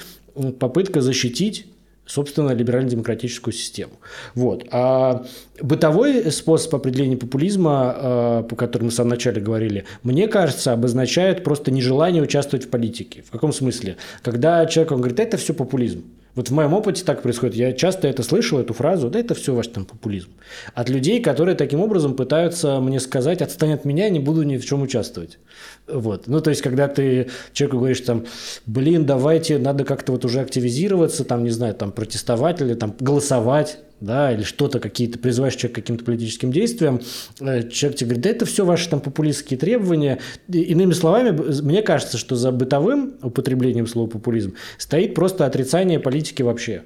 [0.60, 1.68] попытка защитить
[2.12, 3.93] собственно, либерально-демократическую систему.
[4.36, 4.66] Вот.
[4.72, 5.26] А
[5.62, 11.43] бытовой способ определения популизма, э, по которому мы в самом начале говорили, мне кажется, обозначает
[11.43, 13.24] просто нежелание участвовать в политике.
[13.26, 13.95] В каком смысле?
[14.24, 16.03] Когда человек он говорит, это все популизм.
[16.36, 17.56] Вот в моем опыте так происходит.
[17.56, 20.30] Я часто это слышал, эту фразу, да это все ваш там популизм.
[20.74, 24.66] От людей, которые таким образом пытаются мне сказать, отстань от меня, не буду ни в
[24.66, 25.40] чем участвовать.
[25.88, 26.28] Вот.
[26.28, 28.26] Ну, то есть, когда ты человеку говоришь там,
[28.66, 33.80] блин, давайте, надо как-то вот уже активизироваться, там, не знаю, там, протестовать или там голосовать,
[34.02, 36.99] да, или что-то, какие-то, призываешь человека к каким-то политическим действиям,
[37.39, 40.20] э, человек тебе говорит, да это все ваши там популистские требования.
[40.47, 41.30] Иными словами,
[41.62, 46.84] мне кажется, что за бытовым употреблением слова популизм стоит просто отрицание политики вообще.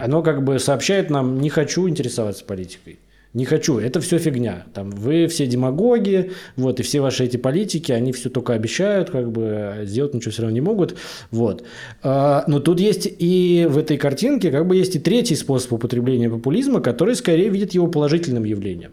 [0.00, 2.98] Оно как бы сообщает нам, не хочу интересоваться политикой.
[3.34, 4.64] Не хочу, это все фигня.
[4.74, 9.32] Там вы все демагоги, вот, и все ваши эти политики, они все только обещают, как
[9.32, 10.96] бы сделать ничего все равно не могут.
[11.32, 11.64] Вот.
[12.04, 16.30] А, но тут есть и в этой картинке как бы есть и третий способ употребления
[16.30, 18.92] популизма, который скорее видит его положительным явлением.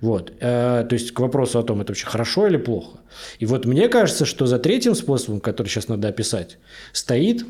[0.00, 0.32] Вот.
[0.40, 3.00] А, то есть к вопросу о том, это вообще хорошо или плохо.
[3.40, 6.58] И вот мне кажется, что за третьим способом, который сейчас надо описать,
[6.92, 7.44] стоит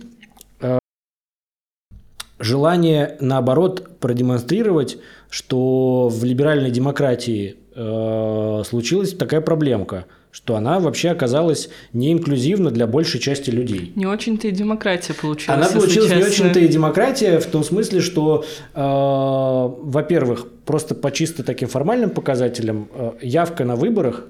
[2.44, 4.98] желание, наоборот, продемонстрировать,
[5.30, 12.86] что в либеральной демократии э, случилась такая проблемка, что она вообще оказалась не инклюзивна для
[12.86, 13.92] большей части людей.
[13.94, 15.58] Не очень-то и демократия получилась.
[15.58, 16.22] Она получилась честно.
[16.22, 22.10] не очень-то и демократия в том смысле, что, э, во-первых, просто по чисто таким формальным
[22.10, 24.26] показателям э, явка на выборах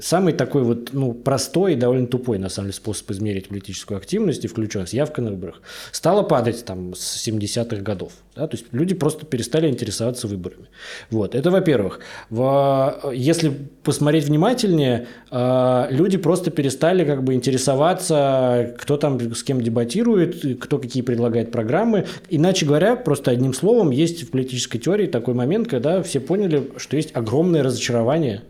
[0.00, 4.44] Самый такой вот ну, простой и довольно тупой, на самом деле, способ измерить политическую активность
[4.44, 8.12] и включенность, явка на выборах, стала падать там с 70-х годов.
[8.34, 8.46] Да?
[8.46, 10.66] То есть люди просто перестали интересоваться выборами.
[11.10, 11.34] Вот.
[11.34, 12.00] Это во-первых.
[12.30, 13.00] Во...
[13.12, 20.60] Если посмотреть внимательнее, а, люди просто перестали как бы интересоваться, кто там с кем дебатирует,
[20.60, 22.06] кто какие предлагает программы.
[22.28, 26.96] Иначе говоря, просто одним словом, есть в политической теории такой момент, когда все поняли, что
[26.96, 28.42] есть огромное разочарование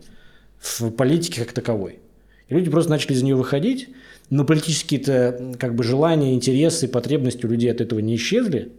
[0.61, 1.99] в политике как таковой.
[2.49, 3.89] И люди просто начали из нее выходить,
[4.31, 8.73] но политические-то как бы желания, интересы, потребности у людей от этого не исчезли.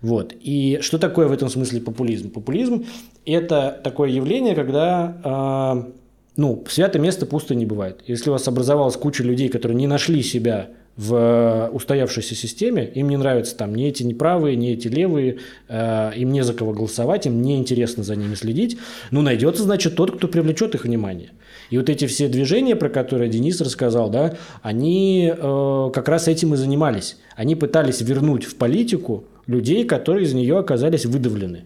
[0.00, 0.34] Вот.
[0.40, 2.30] И что такое в этом смысле популизм?
[2.30, 2.84] Популизм–
[3.24, 5.92] это такое явление, когда э,
[6.36, 8.02] ну, святое место пусто не бывает.
[8.06, 13.08] Если у вас образовалась куча людей, которые не нашли себя в э, устоявшейся системе, им
[13.08, 15.38] не нравятся там ни эти неправые, ни эти левые,
[15.68, 18.78] э, им не за кого голосовать, им не интересно за ними следить,
[19.10, 21.30] ну, найдется, значит, тот, кто привлечет их внимание.
[21.70, 26.54] И вот эти все движения, про которые Денис рассказал, да, они э, как раз этим
[26.54, 27.16] и занимались.
[27.36, 31.64] Они пытались вернуть в политику людей, которые из нее оказались выдавлены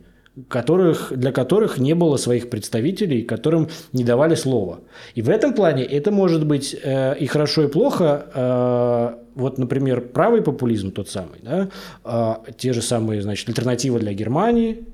[0.48, 4.80] которых, для которых не было своих представителей, которым не давали слова.
[5.14, 8.26] И в этом плане это может быть э, и хорошо, и плохо.
[8.34, 11.68] Э, вот, например, правый популизм тот самый, да,
[12.04, 14.84] э, те же самые, значит, альтернатива для Германии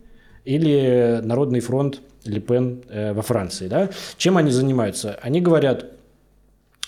[0.44, 3.90] или Народный фронт Ле Пен э, во Франции, да.
[4.16, 5.18] Чем они занимаются?
[5.22, 5.86] Они говорят,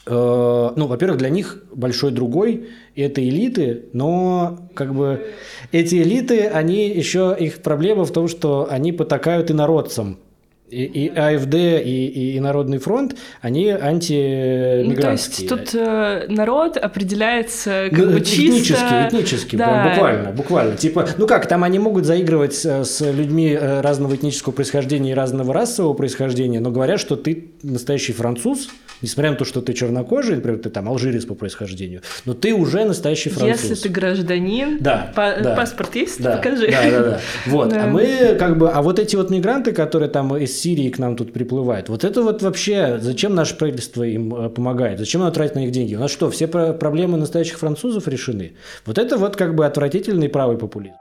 [0.09, 5.32] ну, во-первых, для них большой другой– это элиты, но как бы
[5.72, 10.18] эти элиты, они еще, их проблема в том, что они потакают инородцам,
[10.68, 15.48] И, и АФД, и, и, и Народный фронт, они антимигрантские.
[15.48, 19.08] Ну, то есть тут э, народ определяется как Ну, бы этнически, чисто...
[19.08, 19.90] этнически, Да.
[19.90, 20.76] буквально, буквально.
[20.76, 25.14] Типа, ну как, там они могут заигрывать с, с людьми э, разного этнического происхождения и
[25.14, 28.68] разного расового происхождения, но говорят, что ты настоящий француз,
[29.02, 32.84] несмотря на то, что ты чернокожий, например, ты там алжирец по происхождению, но ты уже
[32.84, 33.70] настоящий француз.
[33.70, 35.54] Если ты гражданин, Да, па- да.
[35.54, 36.68] паспорт есть, Да, покажи.
[36.70, 37.20] Да, да, да.
[37.46, 37.68] Вот.
[37.68, 37.84] Да.
[37.84, 41.16] А мы как бы, а вот эти вот мигранты, которые там из Сирии к нам
[41.16, 44.98] тут приплывают, вот это вот вообще, зачем наше правительство им э, помогает?
[44.98, 45.94] Зачем оно тратит на них деньги?
[45.94, 48.57] У нас что, все про- проблемы настоящих французов решены?
[48.84, 50.96] Вот это вот как бы отвратительный правый популизм.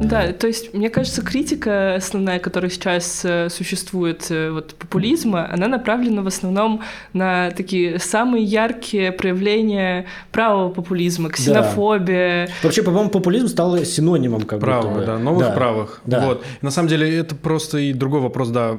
[0.00, 5.68] Да, то есть, мне кажется, критика основная, которая сейчас э, существует э, вот, популизма, она
[5.68, 6.80] направлена в основном
[7.12, 12.48] на такие самые яркие проявления правого популизма, ксенофобия.
[12.62, 15.06] Вообще, по-моему, популизм стал синонимом как будто Правого, бы.
[15.06, 15.52] да, новых Да.
[15.52, 16.00] правых.
[16.06, 16.24] Да.
[16.26, 16.44] Вот.
[16.62, 18.78] На самом деле это просто и другой вопрос, да.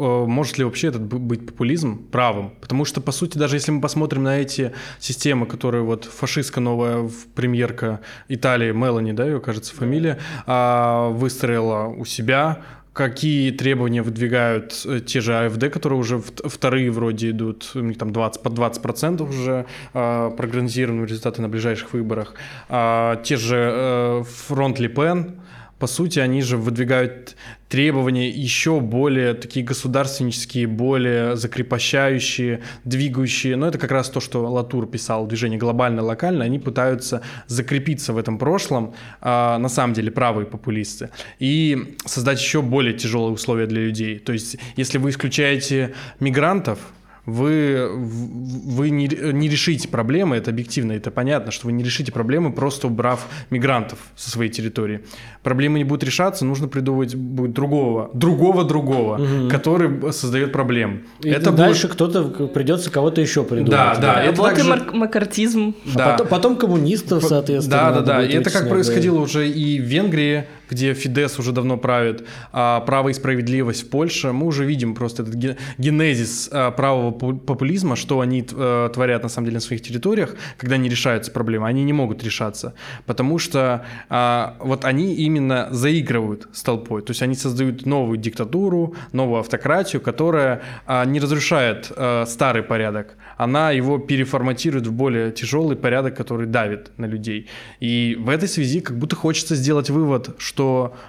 [0.00, 2.52] Э, Может ли вообще этот быть популизм правым?
[2.60, 7.10] Потому что, по сути, даже если мы посмотрим на эти системы, которые вот фашистская новая
[7.34, 15.00] премьерка Италии, Мелани, да, ее, кажется, фамилия, а, выстроила у себя, какие требования выдвигают э,
[15.00, 19.28] те же АФД, которые уже вт- вторые вроде идут, у них там 20, под 20%
[19.28, 22.34] уже прогнозированы результаты на ближайших выборах.
[22.68, 25.39] А, те же э, фронт Ле Пен,
[25.80, 27.36] по сути, они же выдвигают
[27.70, 33.56] требования еще более такие государственнические, более закрепощающие, двигающие.
[33.56, 36.44] Но это как раз то, что Латур писал, движение глобально, локально.
[36.44, 41.08] Они пытаются закрепиться в этом прошлом, а, на самом деле правые популисты,
[41.38, 44.18] и создать еще более тяжелые условия для людей.
[44.18, 46.78] То есть, если вы исключаете мигрантов,
[47.26, 52.52] вы, вы не, не решите проблемы, это объективно, это понятно, что вы не решите проблемы,
[52.52, 55.00] просто убрав мигрантов со своей территории.
[55.42, 61.02] Проблемы не будут решаться, нужно придумать будет другого, другого другого, который создает проблем.
[61.22, 63.70] И это дальше будет- кто-то придется кого-то еще придумать.
[63.70, 65.74] Да, да, это вот и также- мар- макартизм.
[65.94, 66.10] А Да.
[66.12, 67.76] потом, потом коммунистов, соответственно.
[67.92, 68.24] Да, да, да.
[68.26, 73.08] И это как происходило уже и в Венгрии, где Фидес уже давно правит, а право
[73.08, 74.32] и справедливость в Польше.
[74.32, 79.22] Мы уже видим просто этот ге- генезис а, правого пу- популизма, что они э, творят
[79.22, 81.66] на самом деле на своих территориях, когда не решаются проблемы.
[81.66, 82.74] Они не могут решаться,
[83.06, 87.02] потому что а, вот они именно заигрывают с толпой.
[87.02, 91.90] То есть они создают новую диктатуру, новую автократию, которая а, не разрушает
[92.26, 97.48] старый порядок, она его переформатирует в более тяжелый порядок, который давит на людей.
[97.80, 100.59] И в этой связи как будто хочется сделать вывод, что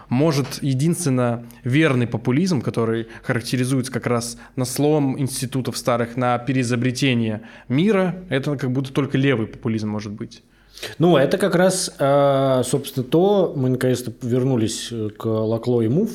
[0.10, 8.16] может единственно верный популизм, который характеризуется как раз на слом институтов старых, на переизобретение мира,
[8.30, 10.44] это как будто только левый популизм может быть.
[10.98, 16.10] Ну, это как раз, э, собственно, то, мы наконец-то вернулись э, к Лакло и Мув.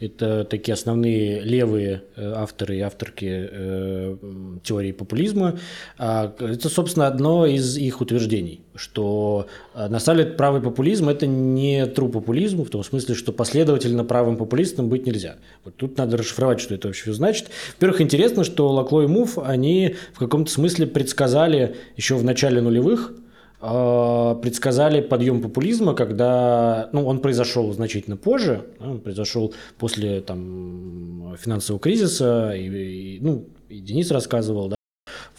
[0.00, 4.16] Это такие основные левые э, авторы и авторки э,
[4.62, 5.58] теории популизма.
[5.98, 11.26] А, Это, собственно, одно из их утверждений, что э, на самом деле правый популизм– это
[11.26, 15.36] не true популизм, в том смысле, что последовательно правым популистом быть нельзя.
[15.64, 17.48] Вот тут надо расшифровать, что это вообще значит.
[17.74, 23.14] Во-первых, интересно, что Лакло и Мув, они в каком-то смысле предсказали еще в начале нулевых,
[23.60, 32.52] предсказали подъем популизма, когда ну, он произошел значительно позже, он произошел после там, финансового кризиса,
[32.54, 34.76] и, и, ну, и Денис рассказывал, да,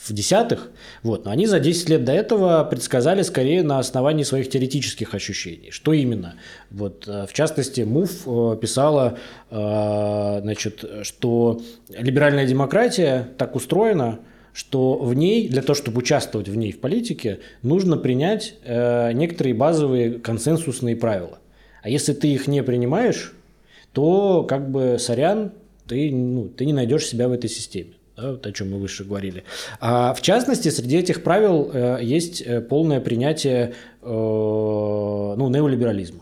[0.09, 0.69] в десятых,
[1.03, 5.71] вот, но они за 10 лет до этого предсказали скорее на основании своих теоретических ощущений.
[5.71, 6.35] Что именно?
[6.71, 9.17] Вот, э, в частности, МУФ э, писала,
[9.49, 14.19] э, значит, что либеральная демократия так устроена,
[14.59, 19.53] что в ней, для того, чтобы участвовать в ней в политике, нужно принять э, некоторые
[19.53, 21.39] базовые консенсусные правила.
[21.81, 23.33] А если ты их не принимаешь,
[23.93, 25.53] то как бы сорян,
[25.87, 27.91] ты, ну, ты не найдешь себя в этой системе.
[28.17, 29.45] Да, вот о чем мы выше говорили.
[29.79, 36.19] А в частности, среди этих правил э, есть э, полное принятие э, ну, неолиберализма.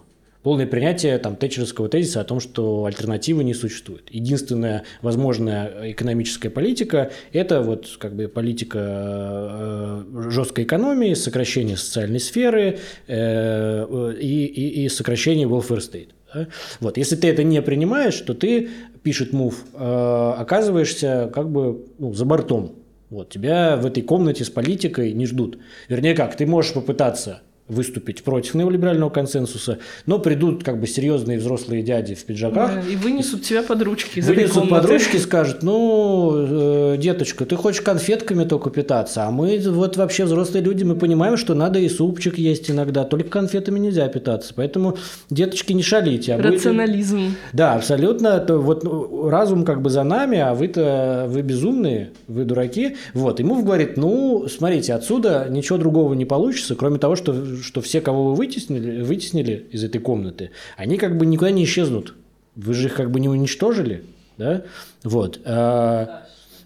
[0.48, 4.04] Полное принятие там, тэтчеровского тезиса о том, что альтернативы не существует.
[4.12, 12.80] Единственная возможная экономическая политика– это вот, как бы, политика э, жесткой экономии, сокращение социальной сферы
[13.08, 16.12] э, и, и, и сокращение welfare state.
[16.34, 16.48] да.
[16.80, 16.98] Вот.
[16.98, 18.70] Если ты это не принимаешь, то ты,
[19.04, 22.78] пишет Мув, э, оказываешься как бы ну, за бортом.
[23.10, 23.28] Вот.
[23.28, 25.60] Тебя в этой комнате с политикой не ждут.
[25.90, 31.84] Вернее как, ты можешь попытаться выступить против неолиберального консенсуса, но придут как бы серьезные взрослые
[31.84, 32.76] дяди в пиджаках.
[32.76, 37.56] Да, и вынесут тебя под ручки Вынесут под ручки и скажут, ну, э, деточка, ты
[37.56, 41.90] хочешь конфетками только питаться, а мы вот вообще взрослые люди, мы понимаем, что надо и
[41.90, 44.54] супчик есть иногда, только конфетами нельзя питаться.
[44.56, 44.98] Поэтому,
[45.30, 46.36] деточки, не шалите.
[46.36, 47.36] а Рационализм.
[47.54, 48.40] да, абсолютно.
[48.40, 52.98] То вот ну, разум как бы за нами, а вы-то вы безумные, вы дураки.
[53.14, 53.40] Вот.
[53.40, 58.02] И Мув говорит, ну, смотрите, отсюда ничего другого не получится, кроме того, что, что все,
[58.02, 62.16] кого вы вытеснили, вытеснили из этой комнаты, они как бы никуда не исчезнут.
[62.56, 64.04] Вы же их как бы не уничтожили,
[64.38, 64.64] да?
[65.04, 65.40] Вот.
[65.46, 66.24] А,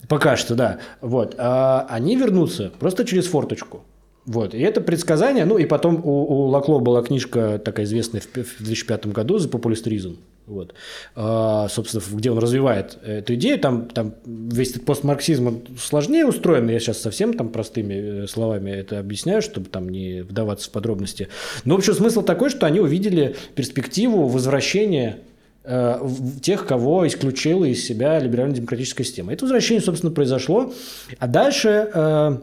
[0.08, 0.80] Пока что, да.
[1.02, 1.36] Вот.
[1.38, 3.84] А они вернутся просто через форточку.
[4.26, 4.54] Вот.
[4.54, 5.46] И это предсказание.
[5.46, 9.38] Ну, и потом у, у Лакло была книжка такая известная в, п- в 2005 году
[9.38, 10.18] «За популистризм».
[10.48, 10.74] Вот.
[11.16, 13.60] А, собственно, где он развивает эту идею.
[13.60, 16.68] Там, там весь этот постмарксизм сложнее устроен.
[16.70, 21.28] Я сейчас совсем там простыми э, словами это объясняю, чтобы там не вдаваться в подробности.
[21.64, 25.20] Но, в общем, смысл такой, что они увидели перспективу возвращения
[25.64, 26.00] э,
[26.42, 29.34] тех, кого исключила из себя либерально-демократическая система.
[29.34, 30.74] Это возвращение, собственно, произошло.
[31.20, 32.38] А дальше э,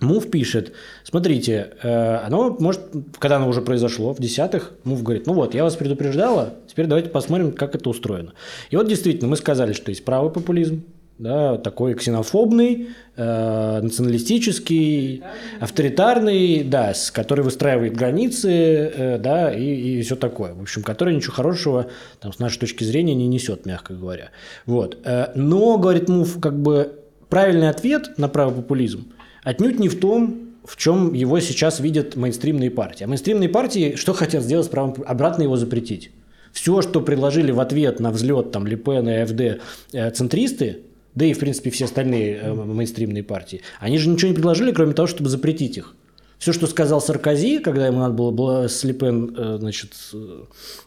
[0.00, 0.72] Мув пишет,
[1.04, 2.80] смотрите, э, оно может,
[3.18, 7.10] когда оно уже произошло, в десятых, Мув говорит, ну вот, я вас предупреждала, теперь давайте
[7.10, 8.32] посмотрим, как это устроено.
[8.70, 10.82] И вот действительно, мы сказали, что есть правый популизм,
[11.18, 15.22] да, такой ксенофобный, э, националистический,
[15.60, 20.54] авторитарный, да, с, который выстраивает границы, э, да, и, и все такое.
[20.54, 21.88] В общем, который ничего хорошего,
[22.20, 24.30] там, с нашей точки зрения, не несет, мягко говоря.
[24.64, 24.96] Вот.
[25.04, 29.12] Э, но, говорит Муф, как бы правильный ответ на правый популизм
[29.42, 33.04] отнюдь не в том, в чем его сейчас видят мейнстримные партии.
[33.04, 34.94] А мейнстримные партии что хотят сделать с правым?
[35.06, 36.10] Обратно его запретить.
[36.52, 39.62] Все, что предложили в ответ на взлет там Лепен и АФД
[39.92, 40.80] э, центристы,
[41.14, 44.92] да и, в принципе, все остальные э, мейнстримные партии, они же ничего не предложили, кроме
[44.92, 45.94] того, чтобы запретить их.
[46.40, 50.44] Все, что сказал Саркози, когда ему надо было, с Лепен э, значит, э,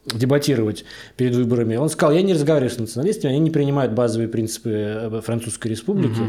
[0.08, 0.84] дебатировать
[1.16, 5.22] перед выборами, он сказал, я не разговариваю с националистами, они не принимают базовые принципы э,
[5.24, 6.22] Французской Республики,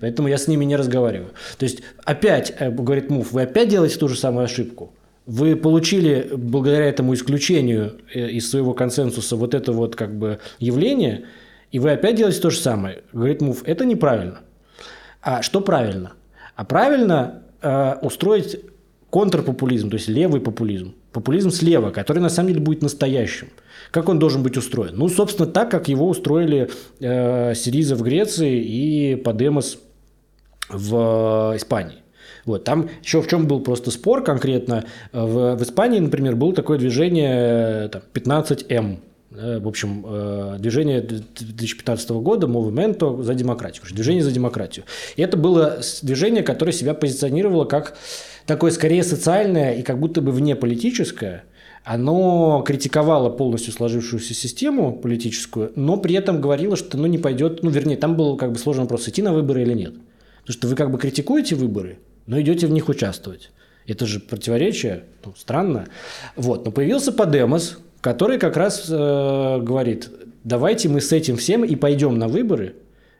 [0.00, 1.30] поэтому я с ними не разговариваю.
[1.58, 4.92] То есть, опять, говорит Муф, вы опять делаете ту же самую ошибку.
[5.26, 11.26] Вы получили благодаря этому исключению из своего консенсуса вот это вот как бы явление,
[11.70, 13.04] и вы опять делаете то же самое.
[13.12, 14.40] Говорит Муф, это неправильно.
[15.20, 16.14] А что правильно?
[16.56, 18.71] А правильно э, устроить
[19.12, 20.94] контрпопулизм, то есть левый популизм.
[21.12, 23.48] Популизм слева, который на самом деле будет настоящим.
[23.90, 24.94] Как он должен быть устроен?
[24.96, 29.78] Ну, собственно, так, как его устроили э, Сириза в Греции и Подемос
[30.70, 31.98] в э, Испании.
[32.46, 32.64] Вот.
[32.64, 34.84] Там еще в чем был просто спор конкретно.
[35.12, 38.96] В, в Испании, например, было такое движение э, там, 15М.
[39.32, 43.84] Э, В общем, э, движение 2015 года Movimento за демократию.
[43.92, 44.86] Движение за демократию.
[45.16, 47.94] И это было движение, которое себя позиционировало как
[48.46, 51.44] такое скорее социальное и как будто бы вне политическое.
[51.84, 57.70] Оно критиковало полностью сложившуюся систему политическую, но при этом говорило, что ну, не пойдет, ну,
[57.70, 59.94] вернее, там был как бы сложный вопрос, идти на выборы или нет.
[60.42, 63.50] Потому что вы как бы критикуете выборы, но идете в них участвовать.
[63.86, 65.88] Это же противоречие, ну, странно.
[66.36, 70.08] Вот, но появился Подемос, который как раз э, говорит,
[70.44, 72.76] давайте мы с этим всем и пойдем на выборы,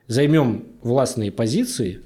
[0.07, 2.01] займем властные позиции,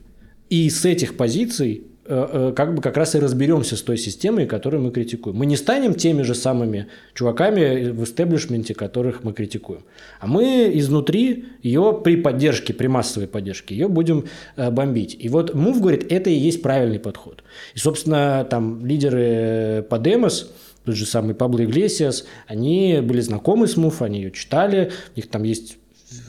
[0.50, 4.92] и с этих позиций как бы как раз и разберемся с той системой, которую мы
[4.92, 5.36] критикуем.
[5.36, 9.82] Мы не станем теми же самыми чуваками в истеблишменте, которых мы критикуем.
[10.20, 15.18] А мы изнутри ее при поддержке, при массовой поддержке, ее будем э, бомбить.
[15.20, 17.44] И вот Мув говорит, это и есть правильный подход.
[17.76, 20.52] И, собственно, там лидеры Подемос,
[20.86, 25.30] тот же самый Пабло Иглесиас, они были знакомы с Мув, они ее читали, у них
[25.30, 25.78] там есть,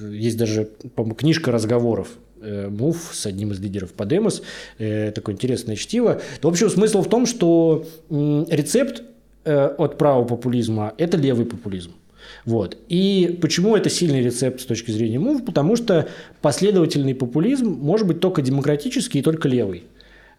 [0.00, 0.68] есть даже,
[1.16, 2.27] книжка разговоров э,
[2.70, 4.42] Мув с одним из лидеров Подемос,
[4.78, 6.20] э, такое интересное чтиво.
[6.40, 9.02] В общем, смысл в том, что рецепт
[9.44, 11.92] э, от правого популизма– это левый популизм.
[12.44, 12.76] Вот.
[12.88, 15.44] И почему это сильный рецепт с точки зрения МУВ?
[15.44, 16.08] Потому что
[16.40, 19.84] последовательный популизм может быть только демократический и только левый.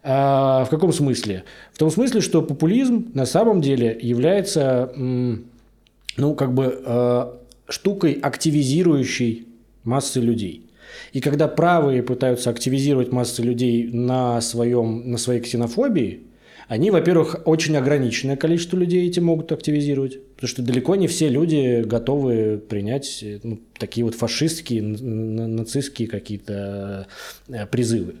[0.02, 1.44] А в каком смысле?
[1.72, 7.32] В том смысле, что популизм на самом деле является, ну, как бы э,
[7.68, 9.46] штукой, активизирующей
[9.84, 10.69] массы людей.
[11.12, 16.29] И когда правые пытаются активизировать массы людей на, своем, на своей ксенофобии,
[16.70, 21.82] они, во-первых, очень ограниченное количество людей эти могут активизировать, потому что далеко не все люди
[21.82, 27.08] готовы принять э, ну, такие вот фашистские, нацистские какие-то
[27.48, 28.14] э, призывы.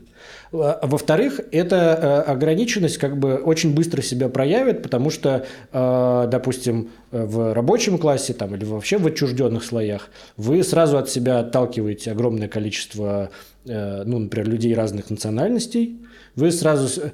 [0.52, 1.76] А Во-вторых, эта
[2.26, 8.56] э, ограниченность как бы очень быстро себя проявит, потому что, допустим, в рабочем классе там,
[8.56, 13.30] или вообще в отчужденных слоях вы сразу от себя отталкиваете огромное количество,
[13.64, 16.00] ну, например, людей разных национальностей,
[16.34, 17.12] вы сразу...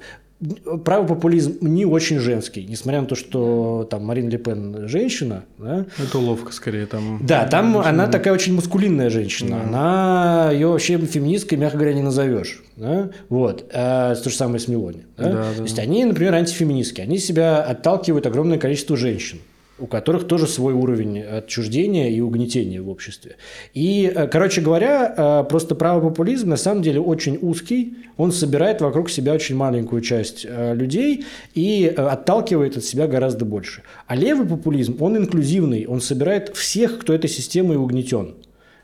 [0.85, 5.45] правый популизм не очень женский, несмотря на то, что там Марин Ле Пен женщина.
[5.57, 5.85] Да?
[5.97, 7.25] Это уловка скорее там.
[7.25, 7.89] Да, там женщина.
[7.89, 9.57] она такая очень маскулинная женщина.
[9.57, 9.63] Да.
[9.63, 12.63] Она ее вообще феминисткой, мягко говоря, не назовешь.
[12.75, 13.09] Да?
[13.29, 13.69] Вот.
[13.73, 15.05] А, то же самое с Мелони.
[15.17, 15.23] Да?
[15.23, 15.53] Да, да.
[15.55, 17.01] То есть они, например, антифеминистки.
[17.01, 19.39] Они себя отталкивают огромное количество женщин
[19.79, 23.35] у которых тоже свой уровень отчуждения и угнетения в обществе.
[23.73, 28.81] И, э, короче говоря, э, просто правый популизм на самом деле очень узкий, он собирает
[28.81, 33.83] вокруг себя очень маленькую часть э, людей и отталкивает от себя гораздо больше.
[34.07, 38.35] А левый популизм, он инклюзивный, он собирает всех, кто этой системой угнетен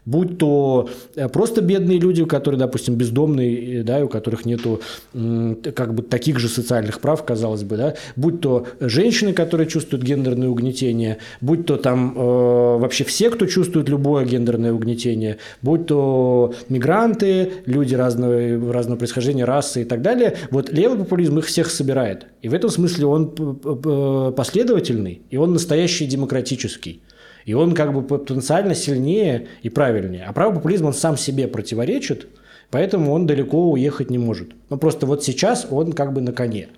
[0.05, 4.81] будь то э, просто бедные люди, которые, допустим, бездомные, да, у которых нету
[5.13, 10.49] как бы таких же социальных прав, казалось бы, да, будь то женщины, которые чувствуют гендерное
[10.49, 17.51] угнетение, будь то там э, вообще все, кто чувствует любое гендерное угнетение, будь то мигранты,
[17.65, 22.27] люди разного, разного происхождения, расы и так далее, вот левый популизм их всех собирает.
[22.41, 27.01] И в этом смысле он последовательный, и он настоящий демократический.
[27.45, 30.25] И он как бы потенциально сильнее и правильнее.
[30.25, 32.27] А правый популизм, он сам себе противоречит,
[32.71, 34.51] поэтому он далеко уехать не может.
[34.69, 36.69] Но просто вот сейчас он как бы на коне.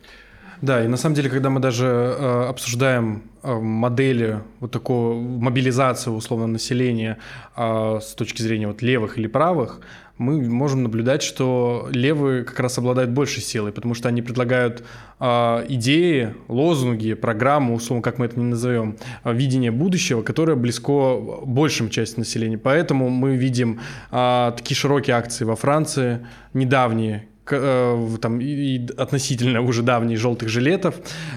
[0.65, 6.09] Да, и на самом деле, когда мы даже э, обсуждаем э, модели вот такого мобилизации
[6.09, 7.19] условно населения
[7.55, 9.81] э, с точки зрения вот левых или правых,
[10.17, 14.83] мы можем наблюдать, что левые как раз обладают большей силой, потому что они предлагают
[15.19, 21.19] э, идеи, лозунги, программу, условно, как мы это не назовем, э, видение будущего, которое близко
[21.45, 22.57] большим части населения.
[22.57, 23.81] Поэтому мы видим
[24.11, 26.25] э, такие широкие акции во Франции,
[26.55, 30.95] недавние, там, и относительно уже давних желтых жилетов,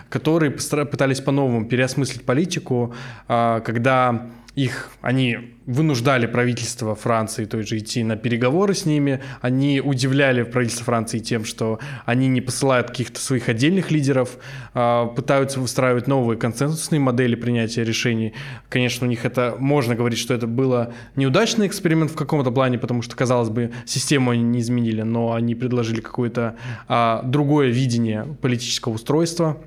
[0.08, 2.94] которые пытались по-новому переосмыслить политику,
[3.26, 4.26] когда
[4.58, 10.84] их, они вынуждали правительство Франции той же идти на переговоры с ними, они удивляли правительство
[10.84, 14.38] Франции тем, что они не посылают каких-то своих отдельных лидеров,
[14.74, 18.34] а, пытаются выстраивать новые консенсусные модели принятия решений.
[18.68, 23.02] Конечно, у них это, можно говорить, что это было неудачный эксперимент в каком-то плане, потому
[23.02, 26.56] что, казалось бы, систему они не изменили, но они предложили какое-то
[26.88, 29.62] а, другое видение политического устройства,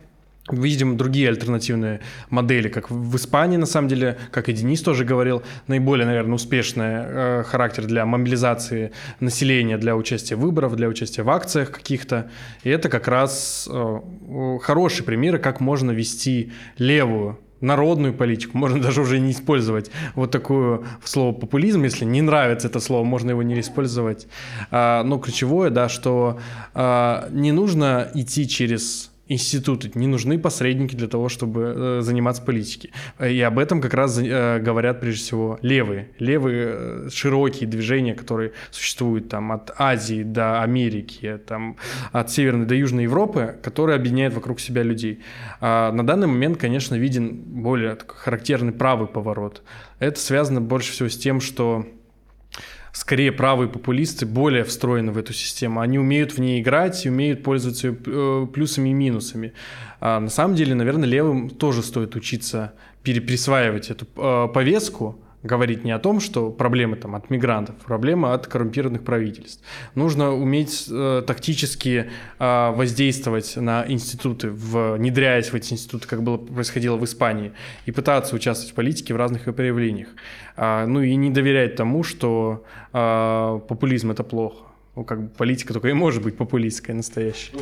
[0.49, 5.43] видим другие альтернативные модели, как в Испании, на самом деле, как и Денис тоже говорил,
[5.67, 11.29] наиболее, наверное, успешный э, характер для мобилизации населения для участия в выборах, для участия в
[11.29, 12.29] акциях каких-то.
[12.63, 13.99] И это как раз э,
[14.61, 20.81] хороший пример, как можно вести левую народную политику, можно даже уже не использовать вот такое
[21.03, 24.27] слово популизм, если не нравится это слово, можно его не использовать.
[24.71, 26.39] А, но ключевое, да, что
[26.73, 32.91] а, не нужно идти через институты, не нужны посредники для того, чтобы э, заниматься политикой.
[33.25, 36.09] И об этом как раз э, говорят прежде всего левые.
[36.19, 41.77] Левые э, широкие движения, которые существуют там от Азии до Америки, там,
[42.11, 45.21] от Северной до Южной Европы, которые объединяют вокруг себя людей.
[45.61, 49.63] А на данный момент, конечно, виден более характерный правый поворот.
[49.99, 51.85] Это связано больше всего с тем, что
[52.91, 55.79] скорее правые популисты более встроены в эту систему.
[55.79, 59.53] Они умеют в ней играть и умеют пользоваться э, плюсами и минусами.
[59.99, 62.73] А на самом деле, наверное, левым тоже стоит учиться
[63.03, 68.47] переприсваивать эту э, повестку, говорить не о том, что проблемы там от мигрантов, проблема от
[68.47, 69.63] коррумпированных правительств.
[69.95, 72.09] Нужно уметь э, тактически
[72.39, 77.53] э, воздействовать на институты, внедряясь в эти институты, как было происходило в Испании,
[77.85, 80.09] и пытаться участвовать в политике в разных ее проявлениях.
[80.55, 82.63] А, ну и не доверять тому, что
[82.93, 84.65] а, популизм это плохо.
[84.95, 87.53] Ну, как бы политика только и может быть популистская, настоящая.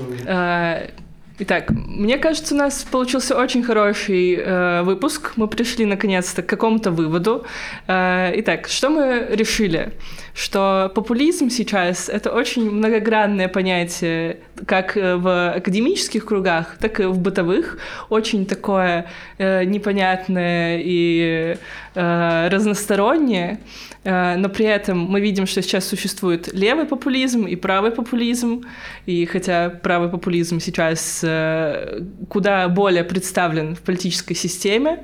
[1.41, 5.31] Итак, мне кажется, у нас получился очень хороший э, выпуск.
[5.37, 7.45] Мы пришли наконец-то к какому-то выводу.
[7.87, 9.93] Э, итак, что мы решили?
[10.33, 17.77] Что популизм сейчас это очень многогранное понятие, как в академических кругах, так и в бытовых.
[18.09, 19.05] Очень такое
[19.37, 21.55] э, непонятное и
[22.01, 23.57] Э, разносторонние,
[23.98, 28.63] э, но при этом мы видим, что сейчас существует левый популизм и правый популизм,
[29.05, 35.03] и хотя правый популизм сейчас э, куда более представлен в политической системе,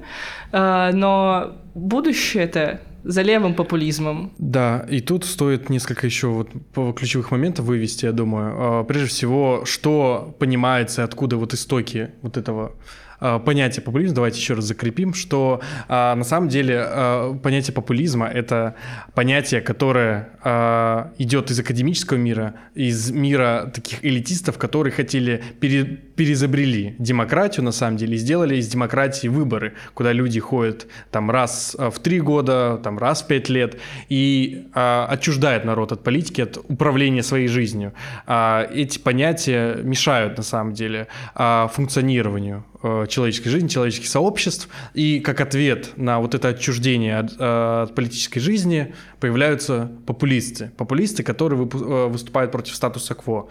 [0.52, 4.32] но будущее это за левым популизмом.
[4.40, 6.50] Да, и тут стоит несколько еще вот
[6.96, 8.84] ключевых моментов вывести, я думаю.
[8.86, 14.66] Прежде всего, что понимается, откуда вот истоки вот этого э, понятие популизма, давайте еще раз
[14.66, 18.76] закрепим, что э, на самом деле э, понятие популизма это
[19.14, 26.96] понятие, которое э, идет из академического мира, из мира таких элитистов, которые хотели пере, перезабрели
[27.00, 32.00] демократию на самом деле и сделали из демократии выборы, куда люди ходят там раз в
[32.00, 33.78] три года, там раз в пять лет
[34.10, 37.94] и э, отчуждает народ от политики, от управления своей жизнью.
[38.28, 42.75] Э, эти понятия мешают на самом деле э, функционированию э,
[43.08, 44.70] человеческой жизни, человеческих сообществ.
[44.94, 50.72] И как ответ на вот это отчуждение от, э, от политической жизни появляются популисты.
[50.78, 53.50] Популисты, которые э, выступают против статуса кво.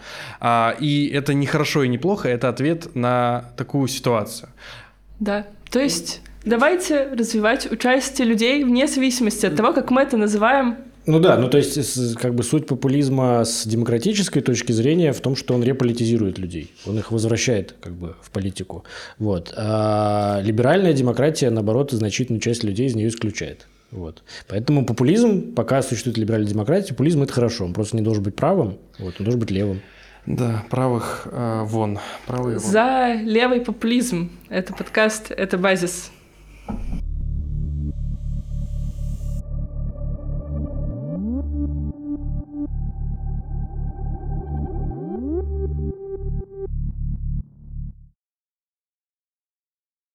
[0.79, 4.49] И это не хорошо и не плохо, это ответ на такую ситуацию.
[5.19, 10.77] Да, то есть давайте развивать участие людей вне зависимости от того, как мы это называем
[11.05, 15.35] ну да, ну то есть как бы суть популизма с демократической точки зрения в том,
[15.35, 18.83] что он реполитизирует людей, он их возвращает как бы в политику.
[19.19, 19.53] Вот.
[19.55, 23.67] А либеральная демократия, наоборот, значительную часть людей из нее исключает.
[23.91, 24.23] Вот.
[24.47, 28.77] Поэтому популизм, пока существует либеральная демократия, популизм это хорошо, он просто не должен быть правым,
[28.99, 29.81] вот, он должен быть левым.
[30.25, 32.71] Да, правых э, вон, правые вон.
[32.71, 34.31] За левый популизм.
[34.49, 36.11] Это подкаст, это базис.